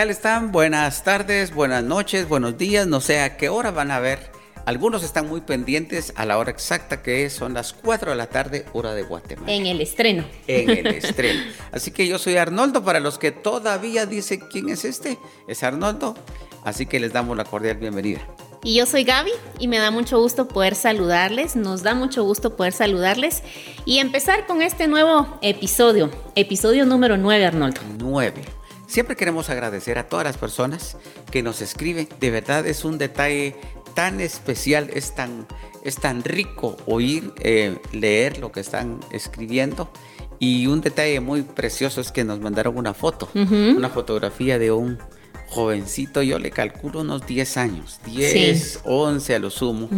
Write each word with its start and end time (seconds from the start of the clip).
¿Qué 0.00 0.04
tal 0.04 0.10
están? 0.12 0.50
Buenas 0.50 1.04
tardes, 1.04 1.52
buenas 1.52 1.84
noches, 1.84 2.26
buenos 2.26 2.56
días, 2.56 2.86
no 2.86 3.02
sé 3.02 3.20
a 3.20 3.36
qué 3.36 3.50
hora 3.50 3.70
van 3.70 3.90
a 3.90 4.00
ver. 4.00 4.32
Algunos 4.64 5.02
están 5.02 5.28
muy 5.28 5.42
pendientes 5.42 6.14
a 6.16 6.24
la 6.24 6.38
hora 6.38 6.50
exacta 6.50 7.02
que 7.02 7.26
es, 7.26 7.34
son 7.34 7.52
las 7.52 7.74
4 7.74 8.12
de 8.12 8.16
la 8.16 8.26
tarde, 8.26 8.64
hora 8.72 8.94
de 8.94 9.02
Guatemala. 9.02 9.52
En 9.52 9.66
el 9.66 9.82
estreno. 9.82 10.24
En 10.46 10.70
el 10.70 10.86
estreno. 11.04 11.42
Así 11.70 11.90
que 11.90 12.08
yo 12.08 12.18
soy 12.18 12.38
Arnoldo, 12.38 12.82
para 12.82 12.98
los 12.98 13.18
que 13.18 13.30
todavía 13.30 14.06
dicen 14.06 14.40
quién 14.50 14.70
es 14.70 14.86
este, 14.86 15.18
es 15.46 15.62
Arnoldo. 15.62 16.16
Así 16.64 16.86
que 16.86 16.98
les 16.98 17.12
damos 17.12 17.36
la 17.36 17.44
cordial 17.44 17.76
bienvenida. 17.76 18.22
Y 18.64 18.76
yo 18.76 18.86
soy 18.86 19.04
Gaby 19.04 19.32
y 19.58 19.68
me 19.68 19.76
da 19.76 19.90
mucho 19.90 20.18
gusto 20.18 20.48
poder 20.48 20.76
saludarles, 20.76 21.56
nos 21.56 21.82
da 21.82 21.92
mucho 21.92 22.24
gusto 22.24 22.56
poder 22.56 22.72
saludarles 22.72 23.42
y 23.84 23.98
empezar 23.98 24.46
con 24.46 24.62
este 24.62 24.88
nuevo 24.88 25.38
episodio, 25.42 26.10
episodio 26.36 26.86
número 26.86 27.18
9, 27.18 27.44
Arnoldo. 27.44 27.82
9. 27.98 28.59
Siempre 28.90 29.14
queremos 29.14 29.50
agradecer 29.50 29.98
a 29.98 30.08
todas 30.08 30.24
las 30.24 30.36
personas 30.36 30.96
que 31.30 31.44
nos 31.44 31.62
escriben. 31.62 32.08
De 32.18 32.32
verdad 32.32 32.66
es 32.66 32.84
un 32.84 32.98
detalle 32.98 33.54
tan 33.94 34.20
especial, 34.20 34.90
es 34.92 35.14
tan, 35.14 35.46
es 35.84 35.94
tan 35.94 36.24
rico 36.24 36.76
oír, 36.86 37.32
eh, 37.38 37.78
leer 37.92 38.38
lo 38.38 38.50
que 38.50 38.58
están 38.58 38.98
escribiendo. 39.12 39.92
Y 40.40 40.66
un 40.66 40.80
detalle 40.80 41.20
muy 41.20 41.42
precioso 41.42 42.00
es 42.00 42.10
que 42.10 42.24
nos 42.24 42.40
mandaron 42.40 42.76
una 42.76 42.92
foto, 42.92 43.28
una 43.32 43.90
fotografía 43.90 44.58
de 44.58 44.72
un 44.72 44.98
jovencito, 45.46 46.22
yo 46.22 46.40
le 46.40 46.50
calculo 46.50 47.02
unos 47.02 47.24
10 47.24 47.56
años, 47.58 48.00
10, 48.06 48.80
11 48.82 49.34
a 49.36 49.38
lo 49.38 49.50
sumo, 49.50 49.88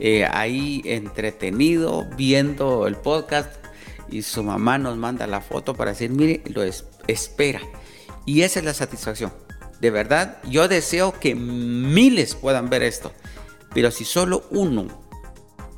eh, 0.00 0.26
ahí 0.30 0.82
entretenido, 0.84 2.06
viendo 2.18 2.86
el 2.86 2.96
podcast 2.96 3.50
y 4.10 4.20
su 4.20 4.42
mamá 4.42 4.76
nos 4.76 4.98
manda 4.98 5.26
la 5.26 5.40
foto 5.40 5.74
para 5.74 5.92
decir, 5.92 6.10
mire, 6.10 6.42
lo 6.52 6.62
espera. 6.62 7.62
Y 8.26 8.42
esa 8.42 8.60
es 8.60 8.64
la 8.64 8.74
satisfacción. 8.74 9.32
De 9.80 9.90
verdad, 9.90 10.38
yo 10.48 10.68
deseo 10.68 11.18
que 11.18 11.34
miles 11.34 12.34
puedan 12.34 12.70
ver 12.70 12.82
esto. 12.82 13.12
Pero 13.74 13.90
si 13.90 14.04
solo 14.04 14.44
uno 14.50 14.86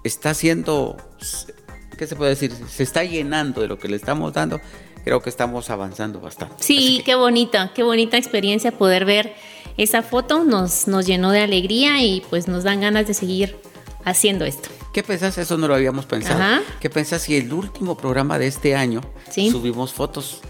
está 0.03 0.31
haciendo, 0.31 0.97
¿qué 1.97 2.07
se 2.07 2.17
puede 2.17 2.31
decir? 2.31 2.53
Se 2.69 2.83
está 2.83 3.05
llenando 3.05 3.63
de 3.63 3.69
lo 3.69 3.79
que 3.79 3.89
le 3.89 3.97
estamos 3.97 4.33
dando, 4.35 4.61
creo 5.05 5.23
que 5.23 5.31
estamos 5.31 5.71
avanzando 5.71 6.21
bastante. 6.21 6.57
Sí, 6.59 7.03
qué 7.05 7.15
bonita, 7.15 7.73
qué 7.75 7.83
bonita 7.83 8.17
experiencia 8.17 8.73
poder 8.73 9.05
ver 9.05 9.35
esa 9.79 10.03
foto. 10.03 10.45
Nos, 10.45 10.87
nos 10.87 11.07
llenó 11.07 11.31
de 11.31 11.41
alegría 11.41 12.03
y 12.03 12.23
pues 12.29 12.49
nos 12.49 12.65
dan 12.65 12.81
ganas 12.81 13.07
de 13.07 13.15
seguir 13.15 13.57
haciendo 14.05 14.45
esto. 14.45 14.69
¿Qué 14.93 15.03
pensás? 15.03 15.39
Eso 15.39 15.57
no 15.57 15.67
lo 15.67 15.75
habíamos 15.75 16.07
pensado. 16.07 16.63
¿Qué 16.79 16.91
pensás 16.91 17.23
si 17.23 17.37
el 17.37 17.53
último 17.53 17.97
programa 17.97 18.39
de 18.39 18.47
este 18.47 18.77
año 18.77 19.01
subimos 19.31 19.93
fotos 19.93 20.41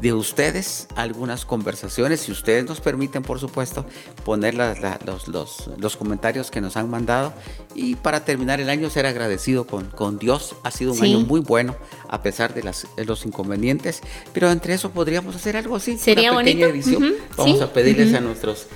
de 0.00 0.12
ustedes 0.12 0.88
algunas 0.96 1.44
conversaciones, 1.44 2.20
si 2.20 2.32
ustedes 2.32 2.64
nos 2.64 2.80
permiten, 2.80 3.22
por 3.22 3.38
supuesto, 3.38 3.84
poner 4.24 4.54
los, 4.54 5.28
los, 5.28 5.96
comentarios 5.96 6.50
que 6.50 6.60
nos 6.60 6.76
han 6.76 6.88
mandado. 6.88 7.32
Y 7.74 7.96
para 7.96 8.24
terminar 8.24 8.60
el 8.60 8.70
año, 8.70 8.88
ser 8.90 9.06
agradecido 9.06 9.66
con, 9.66 9.86
con 9.86 10.18
Dios. 10.18 10.56
Ha 10.62 10.70
sido 10.70 10.92
un 10.92 11.02
año 11.02 11.20
muy 11.20 11.40
bueno, 11.40 11.76
a 12.08 12.22
pesar 12.22 12.54
de, 12.54 12.62
las, 12.62 12.86
los 12.96 13.26
inconvenientes. 13.26 14.00
Pero 14.32 14.50
entre 14.50 14.74
eso 14.74 14.90
podríamos 14.90 15.36
hacer 15.36 15.56
algo 15.56 15.76
así. 15.76 15.98
Sería 15.98 16.32
una 16.32 16.44
pequeña 16.44 16.66
edición. 16.66 17.14
Vamos 17.36 17.60
a 17.60 17.72
pedirles 17.72 18.14
a 18.14 18.20
nuestros 18.20 18.66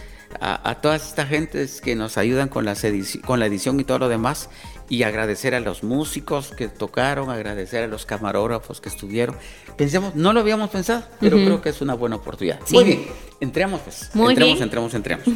a, 0.41 0.81
todas 0.81 1.09
estas 1.09 1.29
gentes 1.29 1.81
que 1.81 1.95
nos 1.95 2.19
ayudan 2.19 2.49
con, 2.49 2.65
las 2.65 2.85
con 3.25 3.41
la 3.41 3.47
edición 3.47 3.79
y 3.81 3.85
todo 3.85 4.01
lo 4.01 4.09
demás 4.09 4.49
y 4.89 5.03
agradecer 5.03 5.55
a 5.55 5.61
los 5.61 5.83
músicos 5.83 6.51
que 6.51 6.69
tocaron, 6.69 7.31
agradecer 7.31 7.85
a 7.85 7.87
los 7.87 8.07
camarógrafos 8.07 8.81
que 8.81 8.89
estuvieron. 8.89 9.37
Pensemos, 9.77 10.15
no 10.15 10.33
lo 10.33 10.41
habíamos 10.41 10.71
pensado, 10.71 11.05
pero 11.21 11.37
creo 11.37 11.63
que 11.63 11.71
es 11.71 11.81
una 11.81 11.95
buena 11.95 12.17
oportunidad. 12.17 12.61
Muy 12.71 12.85
bien, 12.85 13.07
entremos 13.41 13.81
pues. 13.81 14.11
Muy 14.15 14.35
entremos, 14.35 14.61
entremos, 14.61 14.95
entremos, 14.95 15.27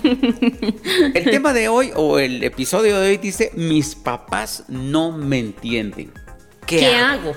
el 1.15 1.25
tema 1.25 1.53
de 1.53 1.69
hoy 1.69 1.91
o 1.95 2.19
el 2.19 2.45
episodio 2.45 2.99
de 3.01 3.11
hoy 3.11 3.17
dice, 3.17 3.51
mis 3.55 3.95
papás 3.95 4.65
no 4.69 5.13
me 5.13 5.39
entienden. 5.39 6.13
¿Qué, 6.67 6.95
hago? 6.95 7.33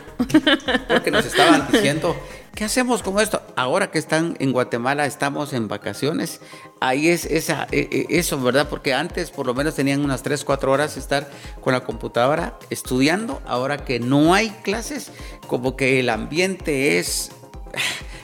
Porque 0.89 1.09
nos 1.09 1.25
estaban 1.25 1.65
diciendo 1.71 2.15
¿Qué 2.55 2.65
hacemos 2.65 3.01
con 3.01 3.19
esto? 3.19 3.41
Ahora 3.55 3.91
que 3.91 3.97
están 3.97 4.35
en 4.39 4.51
Guatemala, 4.51 5.05
estamos 5.05 5.53
en 5.53 5.67
vacaciones. 5.67 6.41
Ahí 6.79 7.07
es 7.07 7.25
esa, 7.25 7.67
e, 7.71 8.07
e, 8.09 8.19
eso, 8.19 8.41
¿verdad? 8.41 8.67
Porque 8.69 8.93
antes 8.93 9.31
por 9.31 9.47
lo 9.47 9.53
menos 9.53 9.75
tenían 9.75 10.03
unas 10.03 10.21
3, 10.21 10.43
4 10.43 10.71
horas 10.71 10.97
estar 10.97 11.29
con 11.61 11.73
la 11.73 11.81
computadora 11.81 12.59
estudiando. 12.69 13.41
Ahora 13.47 13.85
que 13.85 13.99
no 13.99 14.33
hay 14.33 14.49
clases, 14.63 15.11
como 15.47 15.75
que 15.75 15.99
el 15.99 16.09
ambiente 16.09 16.99
es... 16.99 17.31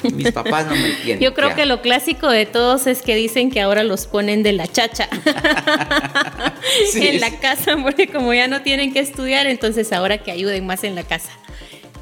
Mis 0.04 0.32
papás 0.32 0.68
no 0.68 0.76
me 0.76 0.90
entienden. 0.90 1.20
Yo 1.22 1.34
creo 1.34 1.56
que 1.56 1.66
lo 1.66 1.82
clásico 1.82 2.30
de 2.30 2.46
todos 2.46 2.86
es 2.86 3.02
que 3.02 3.16
dicen 3.16 3.50
que 3.50 3.62
ahora 3.62 3.84
los 3.84 4.08
ponen 4.08 4.44
de 4.44 4.52
la 4.52 4.68
chacha 4.68 5.08
en 6.96 7.22
la 7.22 7.40
casa, 7.40 7.78
porque 7.82 8.08
como 8.08 8.34
ya 8.34 8.48
no 8.48 8.62
tienen 8.62 8.94
que 8.94 9.00
estudiar, 9.00 9.48
entonces 9.48 9.94
ahora 9.94 10.18
que 10.20 10.32
ayuden 10.32 10.68
más 10.68 10.84
en 10.84 10.96
la 10.96 11.04
casa 11.04 11.32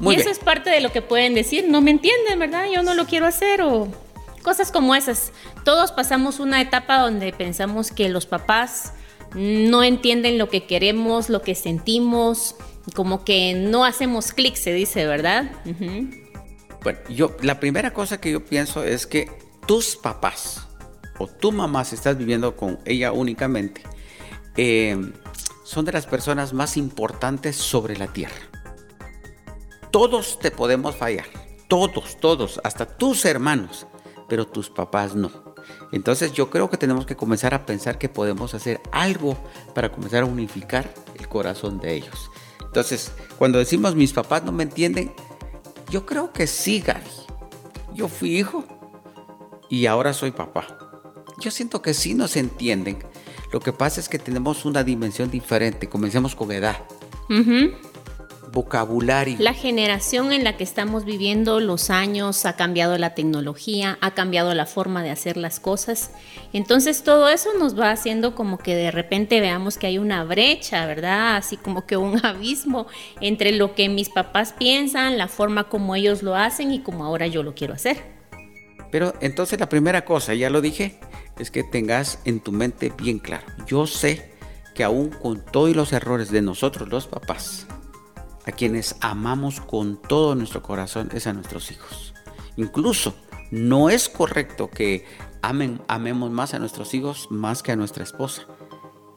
y 0.00 0.14
eso 0.14 0.30
es 0.30 0.38
parte 0.38 0.70
de 0.70 0.80
lo 0.80 0.92
que 0.92 1.02
pueden 1.02 1.34
decir, 1.34 1.66
no 1.68 1.80
me 1.80 1.90
entienden, 1.90 2.38
¿verdad? 2.38 2.66
Yo 2.72 2.82
no 2.82 2.94
lo 2.94 3.06
quiero 3.06 3.26
hacer 3.26 3.62
o 3.62 3.88
cosas 4.42 4.70
como 4.70 4.94
esas. 4.94 5.32
Todos 5.64 5.92
pasamos 5.92 6.38
una 6.38 6.60
etapa 6.60 6.98
donde 6.98 7.32
pensamos 7.32 7.90
que 7.90 8.08
los 8.08 8.26
papás 8.26 8.92
no 9.34 9.82
entienden 9.82 10.38
lo 10.38 10.48
que 10.48 10.66
queremos, 10.66 11.28
lo 11.28 11.42
que 11.42 11.54
sentimos, 11.54 12.56
como 12.94 13.24
que 13.24 13.54
no 13.54 13.84
hacemos 13.84 14.32
clic, 14.32 14.54
se 14.54 14.72
dice, 14.72 15.06
¿verdad? 15.06 15.50
Bueno, 16.82 16.98
yo, 17.08 17.36
la 17.42 17.58
primera 17.58 17.92
cosa 17.92 18.20
que 18.20 18.30
yo 18.30 18.44
pienso 18.44 18.84
es 18.84 19.06
que 19.06 19.28
tus 19.66 19.96
papás 19.96 20.68
o 21.18 21.26
tu 21.26 21.50
mamá, 21.50 21.84
si 21.84 21.96
estás 21.96 22.16
viviendo 22.16 22.54
con 22.54 22.78
ella 22.84 23.12
únicamente, 23.12 23.82
eh, 24.56 24.96
son 25.64 25.84
de 25.84 25.92
las 25.92 26.06
personas 26.06 26.52
más 26.52 26.76
importantes 26.76 27.56
sobre 27.56 27.96
la 27.96 28.06
tierra 28.06 28.55
todos 29.96 30.38
te 30.38 30.50
podemos 30.50 30.94
fallar. 30.94 31.24
Todos, 31.68 32.18
todos, 32.20 32.60
hasta 32.62 32.84
tus 32.84 33.24
hermanos, 33.24 33.86
pero 34.28 34.46
tus 34.46 34.68
papás 34.68 35.14
no. 35.14 35.32
Entonces 35.90 36.34
yo 36.34 36.50
creo 36.50 36.68
que 36.68 36.76
tenemos 36.76 37.06
que 37.06 37.16
comenzar 37.16 37.54
a 37.54 37.64
pensar 37.64 37.96
que 37.96 38.10
podemos 38.10 38.52
hacer 38.52 38.78
algo 38.92 39.38
para 39.74 39.90
comenzar 39.90 40.24
a 40.24 40.26
unificar 40.26 40.92
el 41.18 41.26
corazón 41.28 41.80
de 41.80 41.94
ellos. 41.94 42.30
Entonces, 42.60 43.10
cuando 43.38 43.58
decimos 43.58 43.94
mis 43.94 44.12
papás 44.12 44.44
no 44.44 44.52
me 44.52 44.64
entienden, 44.64 45.14
yo 45.88 46.04
creo 46.04 46.30
que 46.30 46.46
sí, 46.46 46.82
Gary. 46.82 47.00
Yo 47.94 48.08
fui 48.08 48.36
hijo 48.36 48.66
y 49.70 49.86
ahora 49.86 50.12
soy 50.12 50.30
papá. 50.30 50.76
Yo 51.40 51.50
siento 51.50 51.80
que 51.80 51.94
sí 51.94 52.12
nos 52.12 52.36
entienden. 52.36 52.98
Lo 53.50 53.60
que 53.60 53.72
pasa 53.72 53.98
es 54.00 54.10
que 54.10 54.18
tenemos 54.18 54.66
una 54.66 54.84
dimensión 54.84 55.30
diferente. 55.30 55.88
Comencemos 55.88 56.36
con 56.36 56.52
edad 56.52 56.84
vocabulario. 58.52 59.36
La 59.38 59.54
generación 59.54 60.32
en 60.32 60.44
la 60.44 60.56
que 60.56 60.64
estamos 60.64 61.04
viviendo, 61.04 61.60
los 61.60 61.90
años, 61.90 62.46
ha 62.46 62.54
cambiado 62.56 62.96
la 62.98 63.14
tecnología, 63.14 63.98
ha 64.00 64.12
cambiado 64.12 64.54
la 64.54 64.66
forma 64.66 65.02
de 65.02 65.10
hacer 65.10 65.36
las 65.36 65.60
cosas. 65.60 66.10
Entonces 66.52 67.02
todo 67.02 67.28
eso 67.28 67.50
nos 67.58 67.78
va 67.78 67.90
haciendo 67.90 68.34
como 68.34 68.58
que 68.58 68.74
de 68.74 68.90
repente 68.90 69.40
veamos 69.40 69.78
que 69.78 69.86
hay 69.86 69.98
una 69.98 70.24
brecha, 70.24 70.86
¿verdad? 70.86 71.36
Así 71.36 71.56
como 71.56 71.86
que 71.86 71.96
un 71.96 72.20
abismo 72.26 72.86
entre 73.20 73.52
lo 73.52 73.74
que 73.74 73.88
mis 73.88 74.08
papás 74.08 74.52
piensan, 74.52 75.18
la 75.18 75.28
forma 75.28 75.68
como 75.68 75.94
ellos 75.94 76.22
lo 76.22 76.34
hacen 76.34 76.72
y 76.72 76.80
como 76.80 77.04
ahora 77.04 77.26
yo 77.26 77.42
lo 77.42 77.54
quiero 77.54 77.74
hacer. 77.74 78.16
Pero 78.90 79.14
entonces 79.20 79.58
la 79.58 79.68
primera 79.68 80.04
cosa, 80.04 80.34
ya 80.34 80.50
lo 80.50 80.60
dije, 80.60 80.98
es 81.38 81.50
que 81.50 81.62
tengas 81.62 82.20
en 82.24 82.40
tu 82.40 82.52
mente 82.52 82.92
bien 82.96 83.18
claro. 83.18 83.46
Yo 83.66 83.86
sé 83.86 84.30
que 84.74 84.84
aún 84.84 85.10
con 85.10 85.44
todos 85.44 85.74
los 85.74 85.92
errores 85.92 86.30
de 86.30 86.42
nosotros 86.42 86.88
los 86.88 87.06
papás, 87.06 87.66
a 88.46 88.52
quienes 88.52 88.96
amamos 89.00 89.60
con 89.60 89.96
todo 90.00 90.34
nuestro 90.34 90.62
corazón 90.62 91.10
es 91.12 91.26
a 91.26 91.32
nuestros 91.32 91.70
hijos. 91.70 92.14
Incluso 92.56 93.14
no 93.50 93.90
es 93.90 94.08
correcto 94.08 94.70
que 94.70 95.04
amen, 95.42 95.80
amemos 95.88 96.30
más 96.30 96.54
a 96.54 96.58
nuestros 96.58 96.94
hijos 96.94 97.28
más 97.30 97.62
que 97.62 97.72
a 97.72 97.76
nuestra 97.76 98.04
esposa. 98.04 98.46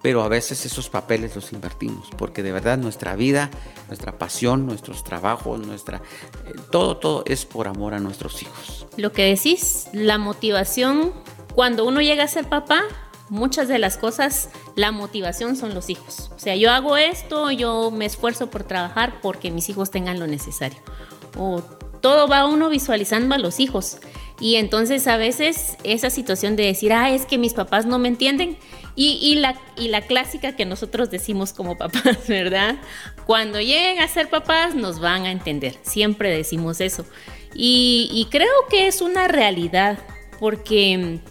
Pero 0.01 0.23
a 0.23 0.29
veces 0.29 0.65
esos 0.65 0.89
papeles 0.89 1.35
los 1.35 1.51
invertimos, 1.51 2.07
porque 2.17 2.41
de 2.41 2.53
verdad 2.53 2.77
nuestra 2.77 3.17
vida, 3.17 3.49
nuestra 3.89 4.17
pasión, 4.17 4.65
nuestros 4.65 5.03
trabajos, 5.03 5.59
nuestra 5.59 5.97
eh, 5.97 6.53
todo 6.71 6.95
todo 6.97 7.23
es 7.25 7.45
por 7.45 7.67
amor 7.67 7.93
a 7.93 7.99
nuestros 7.99 8.41
hijos. 8.41 8.87
Lo 8.95 9.11
que 9.11 9.23
decís, 9.23 9.87
la 9.91 10.17
motivación 10.17 11.11
cuando 11.53 11.85
uno 11.85 11.99
llega 11.99 12.23
a 12.23 12.27
ser 12.29 12.47
papá 12.47 12.83
muchas 13.29 13.67
de 13.67 13.79
las 13.79 13.97
cosas, 13.97 14.49
la 14.75 14.91
motivación 14.91 15.55
son 15.55 15.73
los 15.73 15.89
hijos. 15.89 16.31
O 16.35 16.39
sea, 16.39 16.55
yo 16.55 16.71
hago 16.71 16.97
esto, 16.97 17.51
yo 17.51 17.91
me 17.91 18.05
esfuerzo 18.05 18.49
por 18.49 18.63
trabajar 18.63 19.21
porque 19.21 19.51
mis 19.51 19.69
hijos 19.69 19.91
tengan 19.91 20.19
lo 20.19 20.27
necesario. 20.27 20.79
O 21.37 21.61
todo 22.01 22.27
va 22.27 22.45
uno 22.45 22.69
visualizando 22.69 23.35
a 23.35 23.37
los 23.37 23.59
hijos. 23.59 23.97
Y 24.39 24.55
entonces 24.55 25.07
a 25.07 25.17
veces 25.17 25.77
esa 25.83 26.09
situación 26.09 26.55
de 26.55 26.63
decir, 26.63 26.93
ah, 26.93 27.11
es 27.11 27.25
que 27.25 27.37
mis 27.37 27.53
papás 27.53 27.85
no 27.85 27.99
me 27.99 28.07
entienden. 28.07 28.57
Y, 29.01 29.35
la, 29.35 29.57
y 29.77 29.87
la 29.87 30.01
clásica 30.01 30.57
que 30.57 30.65
nosotros 30.65 31.09
decimos 31.09 31.53
como 31.53 31.77
papás, 31.77 32.17
¿verdad? 32.27 32.75
Cuando 33.25 33.61
lleguen 33.61 33.99
a 33.99 34.07
ser 34.09 34.29
papás 34.29 34.75
nos 34.75 34.99
van 34.99 35.25
a 35.25 35.31
entender. 35.31 35.77
Siempre 35.83 36.35
decimos 36.35 36.81
eso. 36.81 37.05
y 37.53 38.27
creo 38.29 38.51
que 38.69 38.87
es 38.87 39.01
una 39.01 39.29
realidad 39.29 39.99
porque 40.37 41.21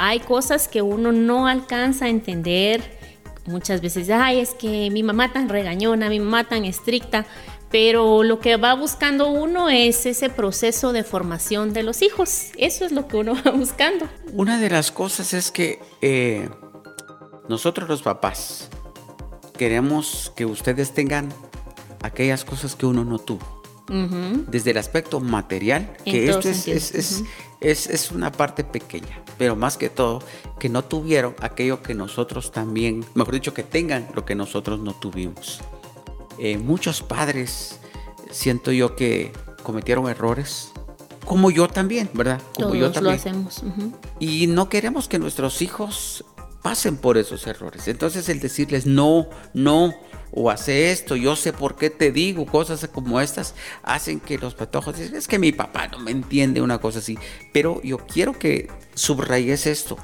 hay 0.00 0.20
cosas 0.20 0.66
que 0.66 0.80
uno 0.80 1.12
no 1.12 1.46
alcanza 1.46 2.06
a 2.06 2.08
entender. 2.08 2.98
Muchas 3.46 3.80
veces, 3.82 4.08
ay, 4.10 4.40
es 4.40 4.54
que 4.54 4.90
mi 4.90 5.02
mamá 5.02 5.32
tan 5.32 5.48
regañona, 5.48 6.08
mi 6.08 6.20
mamá 6.20 6.44
tan 6.44 6.64
estricta, 6.64 7.26
pero 7.70 8.22
lo 8.22 8.40
que 8.40 8.56
va 8.56 8.74
buscando 8.74 9.28
uno 9.28 9.68
es 9.68 10.06
ese 10.06 10.30
proceso 10.30 10.92
de 10.92 11.04
formación 11.04 11.72
de 11.72 11.82
los 11.82 12.00
hijos. 12.00 12.48
Eso 12.56 12.84
es 12.86 12.92
lo 12.92 13.08
que 13.08 13.18
uno 13.18 13.34
va 13.46 13.50
buscando. 13.50 14.08
Una 14.32 14.58
de 14.58 14.70
las 14.70 14.90
cosas 14.90 15.34
es 15.34 15.50
que 15.50 15.78
eh, 16.00 16.48
nosotros 17.48 17.88
los 17.88 18.02
papás 18.02 18.70
queremos 19.58 20.32
que 20.34 20.46
ustedes 20.46 20.92
tengan 20.94 21.28
aquellas 22.02 22.44
cosas 22.46 22.74
que 22.74 22.86
uno 22.86 23.04
no 23.04 23.18
tuvo. 23.18 23.60
Desde 24.46 24.70
el 24.70 24.78
aspecto 24.78 25.18
material, 25.18 25.96
que 26.04 26.30
esto 26.30 26.48
es, 26.48 26.68
es, 26.68 26.94
es, 26.94 27.24
es, 27.60 28.10
una 28.10 28.32
parte 28.32 28.64
pequeña, 28.64 29.22
pero 29.38 29.56
más 29.56 29.76
que 29.76 29.88
todo, 29.90 30.22
que 30.58 30.68
no 30.68 30.84
tuvieron 30.84 31.34
aquello 31.40 31.82
que 31.82 31.94
nosotros 31.94 32.52
también, 32.52 33.04
mejor 33.14 33.34
dicho, 33.34 33.54
que 33.54 33.62
tengan 33.62 34.08
lo 34.14 34.24
que 34.24 34.34
nosotros 34.34 34.80
no 34.80 34.94
tuvimos. 34.94 35.60
Eh, 36.38 36.56
muchos 36.56 37.02
padres, 37.02 37.78
siento 38.30 38.72
yo 38.72 38.96
que 38.96 39.32
cometieron 39.62 40.08
errores, 40.08 40.72
como 41.26 41.50
yo 41.50 41.68
también, 41.68 42.10
¿verdad? 42.14 42.40
Como 42.54 42.74
yo 42.74 42.90
también. 42.90 43.14
lo 43.14 43.20
hacemos. 43.20 43.62
Y 44.18 44.46
no 44.46 44.68
queremos 44.68 45.06
que 45.06 45.18
nuestros 45.18 45.62
hijos 45.62 46.24
pasen 46.62 46.96
por 46.96 47.18
esos 47.18 47.46
errores. 47.46 47.88
Entonces 47.88 48.28
el 48.28 48.40
decirles 48.40 48.86
no, 48.86 49.28
no, 49.54 49.94
o 50.32 50.50
hace 50.50 50.92
esto, 50.92 51.16
yo 51.16 51.36
sé 51.36 51.52
por 51.52 51.76
qué 51.76 51.90
te 51.90 52.12
digo, 52.12 52.46
cosas 52.46 52.88
como 52.92 53.20
estas, 53.20 53.54
hacen 53.82 54.20
que 54.20 54.38
los 54.38 54.54
patojos 54.54 54.96
dicen, 54.96 55.16
es 55.16 55.26
que 55.26 55.38
mi 55.38 55.52
papá 55.52 55.88
no 55.88 55.98
me 55.98 56.10
entiende 56.10 56.62
una 56.62 56.78
cosa 56.78 57.00
así. 57.00 57.18
Pero 57.52 57.80
yo 57.82 57.98
quiero 57.98 58.38
que 58.38 58.68
subrayes 58.94 59.66
esto, 59.66 59.96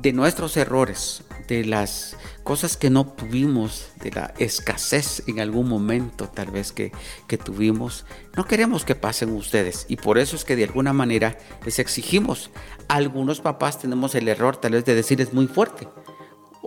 de 0.00 0.12
nuestros 0.12 0.56
errores, 0.56 1.22
de 1.46 1.64
las 1.64 2.16
cosas 2.42 2.76
que 2.76 2.90
no 2.90 3.06
tuvimos, 3.06 3.88
de 4.00 4.10
la 4.10 4.34
escasez 4.38 5.22
en 5.26 5.40
algún 5.40 5.68
momento 5.68 6.28
tal 6.28 6.50
vez 6.50 6.72
que, 6.72 6.92
que 7.26 7.38
tuvimos, 7.38 8.04
no 8.36 8.44
queremos 8.44 8.84
que 8.84 8.94
pasen 8.94 9.30
ustedes. 9.30 9.86
Y 9.88 9.96
por 9.96 10.18
eso 10.18 10.36
es 10.36 10.44
que 10.44 10.56
de 10.56 10.64
alguna 10.64 10.92
manera 10.92 11.38
les 11.64 11.78
exigimos. 11.78 12.50
Algunos 12.88 13.40
papás 13.40 13.78
tenemos 13.78 14.14
el 14.14 14.28
error 14.28 14.56
tal 14.56 14.72
vez 14.72 14.84
de 14.84 14.94
decirles 14.94 15.32
muy 15.32 15.46
fuerte 15.46 15.88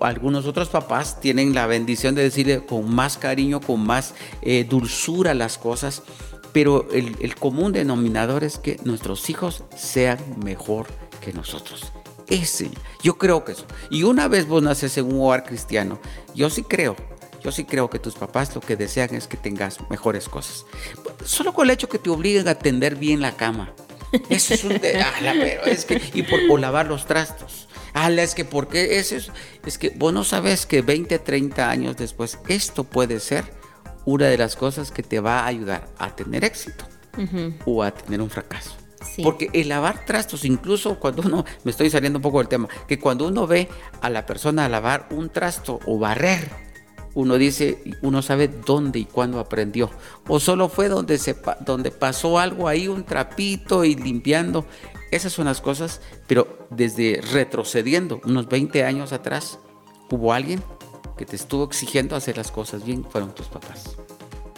algunos 0.01 0.45
otros 0.45 0.69
papás 0.69 1.19
tienen 1.22 1.54
la 1.54 1.68
bendición 1.68 2.16
de 2.16 2.24
decirle 2.24 2.66
con 2.66 2.94
más 2.94 3.18
cariño, 3.18 3.62
con 3.62 3.86
más 3.86 4.13
eh, 4.42 4.66
dulzura 4.68 5.33
las 5.33 5.57
cosas, 5.57 6.04
pero 6.51 6.88
el, 6.92 7.36
común 7.36 7.74
denominador 7.74 8.44
es 8.44 8.57
que 8.57 8.80
nuestros 8.83 9.30
hijos 9.30 9.63
sean 9.75 10.19
mejor 10.44 10.88
que 11.22 11.33
nosotros. 11.33 11.92
Ese, 12.27 12.72
yo 13.04 13.18
creo 13.18 13.44
que 13.44 13.54
eso. 13.54 13.66
Y 13.89 14.04
una 14.04 14.27
vez 14.27 14.48
vos 14.48 14.63
naces 14.63 14.98
en 14.98 15.06
un 15.06 15.22
hogar 15.22 15.44
cristiano, 15.44 16.00
yo 16.33 16.50
sí 16.50 16.63
creo, 16.63 16.95
yo 17.44 17.51
sí 17.51 17.66
creo 17.66 17.89
que 17.89 18.00
tus 18.00 18.16
papás 18.16 18.54
lo 18.56 18.62
que 18.62 18.75
desean 18.75 19.13
es 19.13 19.27
que 19.27 19.38
tengas 19.38 19.80
mejores 19.89 20.27
cosas. 20.27 20.66
Solo 21.24 21.54
con 21.54 21.66
el 21.68 21.72
hecho 21.72 21.89
que 21.89 22.00
te 22.00 22.10
obliguen 22.10 22.48
a 22.48 22.56
tender 22.56 22.95
bien 22.95 23.22
la 23.22 23.36
cama. 23.36 23.74
Eso 24.30 24.54
es 24.54 24.63
un... 24.63 24.80
De, 24.80 25.04
pero 25.22 25.66
es 25.66 25.86
que, 25.86 26.01
y 26.13 26.24
por, 26.24 26.39
o 26.50 26.57
lavar 26.57 26.88
los 26.88 27.06
trastos 27.06 27.68
ala, 27.95 28.24
es 28.24 28.36
que 28.36 28.45
porque 28.45 29.00
eso 29.00 29.16
es, 29.16 29.31
es 29.66 29.77
que 29.77 29.89
vos 29.89 30.13
no 30.13 30.24
sabes 30.24 30.66
que 30.66 30.81
20, 30.81 31.18
30 31.18 31.69
años 31.69 31.95
después 31.95 32.38
esto 32.48 32.83
puede 32.83 33.19
ser 33.19 33.45
una 34.04 34.27
de 34.27 34.38
las 34.38 34.56
cosas 34.56 34.92
que 34.92 35.01
te 35.01 35.19
va 35.19 35.39
a 35.39 35.48
ayudar 35.48 35.88
a 35.98 36.16
tener 36.16 36.44
éxito 36.44 36.86
o 37.66 37.81
a 37.81 37.92
tener 37.92 38.22
un 38.22 38.30
fracaso. 38.30 38.75
Porque 39.24 39.50
el 39.54 39.69
lavar 39.69 40.06
trastos, 40.06 40.46
incluso 40.46 41.00
cuando 41.00 41.22
uno, 41.22 41.46
me 41.63 41.72
estoy 41.72 41.90
saliendo 41.90 42.19
un 42.19 42.24
poco 42.24 42.40
del 42.40 42.48
tema, 42.48 42.68
que 42.88 43.00
cuando 43.00 43.28
uno 43.28 43.48
ve 43.48 43.69
a 44.02 44.10
la 44.10 44.25
persona 44.25 44.68
lavar 44.69 45.07
un 45.12 45.30
trasto 45.30 45.80
o 45.86 45.98
barrer, 45.98 46.50
uno 47.16 47.38
dice, 47.38 47.81
uno 48.02 48.22
sabe 48.22 48.50
dónde 48.50 49.00
y 49.00 49.06
cuándo 49.06 49.40
aprendió. 49.40 49.90
O 50.28 50.40
solo 50.40 50.68
fue 50.68 50.90
donde, 50.90 51.18
se, 51.18 51.36
donde 51.62 51.92
pasó 51.92 52.40
algo 52.40 52.68
ahí, 52.68 52.88
un 52.88 53.06
trapito 53.06 53.86
y 53.86 53.96
limpiando. 53.96 54.66
Esas 55.12 55.31
son 55.31 55.46
las 55.46 55.62
cosas, 55.62 56.01
pero 56.28 56.68
desde 56.69 57.22
retrocediendo 57.31 58.19
unos 58.25 58.50
20 58.50 58.84
años 58.84 59.13
atrás, 59.13 59.60
hubo 60.12 60.34
alguien 60.34 60.62
que 61.18 61.25
te 61.25 61.38
estuvo 61.38 61.63
exigiendo 61.63 62.18
hacer 62.18 62.36
las 62.36 62.51
cosas 62.51 62.86
bien, 62.86 63.06
fueron 63.06 63.34
tus 63.34 63.48
papás. 63.48 63.96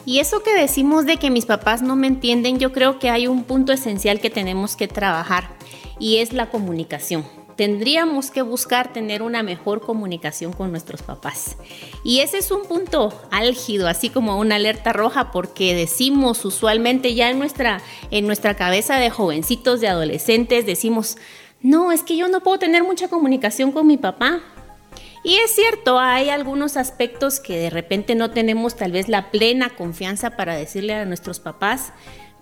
Y 0.07 0.19
eso 0.19 0.41
que 0.41 0.55
decimos 0.55 1.05
de 1.05 1.17
que 1.17 1.29
mis 1.29 1.45
papás 1.45 1.81
no 1.81 1.97
me 1.97 2.07
entienden, 2.07 2.59
yo 2.59 2.71
creo 2.71 2.97
que 2.97 3.09
hay 3.09 3.27
un 3.27 3.43
punto 3.43 3.73
esencial 3.73 4.21
que 4.21 4.29
tenemos 4.29 4.77
que 4.77 4.87
trabajar 4.87 5.49
y 5.99 6.17
es 6.17 6.31
la 6.31 6.49
comunicación 6.49 7.25
tendríamos 7.57 8.29
que 8.29 8.43
buscar 8.43 8.93
tener 8.93 9.23
una 9.23 9.41
mejor 9.43 9.81
comunicación 9.81 10.53
con 10.53 10.69
nuestros 10.69 11.01
papás. 11.01 11.57
Y 12.03 12.19
ese 12.19 12.37
es 12.37 12.51
un 12.51 12.61
punto 12.63 13.11
álgido, 13.31 13.87
así 13.87 14.09
como 14.09 14.37
una 14.37 14.55
alerta 14.55 14.93
roja, 14.93 15.31
porque 15.31 15.73
decimos 15.73 16.45
usualmente 16.45 17.15
ya 17.15 17.31
en 17.31 17.39
nuestra, 17.39 17.81
en 18.11 18.27
nuestra 18.27 18.55
cabeza 18.55 18.97
de 18.97 19.09
jovencitos, 19.09 19.81
de 19.81 19.87
adolescentes, 19.87 20.67
decimos, 20.67 21.17
no, 21.61 21.91
es 21.91 22.03
que 22.03 22.15
yo 22.15 22.27
no 22.29 22.41
puedo 22.41 22.59
tener 22.59 22.83
mucha 22.83 23.07
comunicación 23.07 23.71
con 23.71 23.87
mi 23.87 23.97
papá. 23.97 24.43
Y 25.27 25.35
es 25.39 25.53
cierto, 25.55 25.99
hay 25.99 26.29
algunos 26.29 26.77
aspectos 26.77 27.41
que 27.41 27.57
de 27.57 27.69
repente 27.69 28.15
no 28.15 28.31
tenemos 28.31 28.77
tal 28.77 28.93
vez 28.93 29.09
la 29.09 29.29
plena 29.29 29.71
confianza 29.75 30.37
para 30.37 30.55
decirle 30.55 30.93
a 30.93 31.03
nuestros 31.03 31.41
papás, 31.41 31.91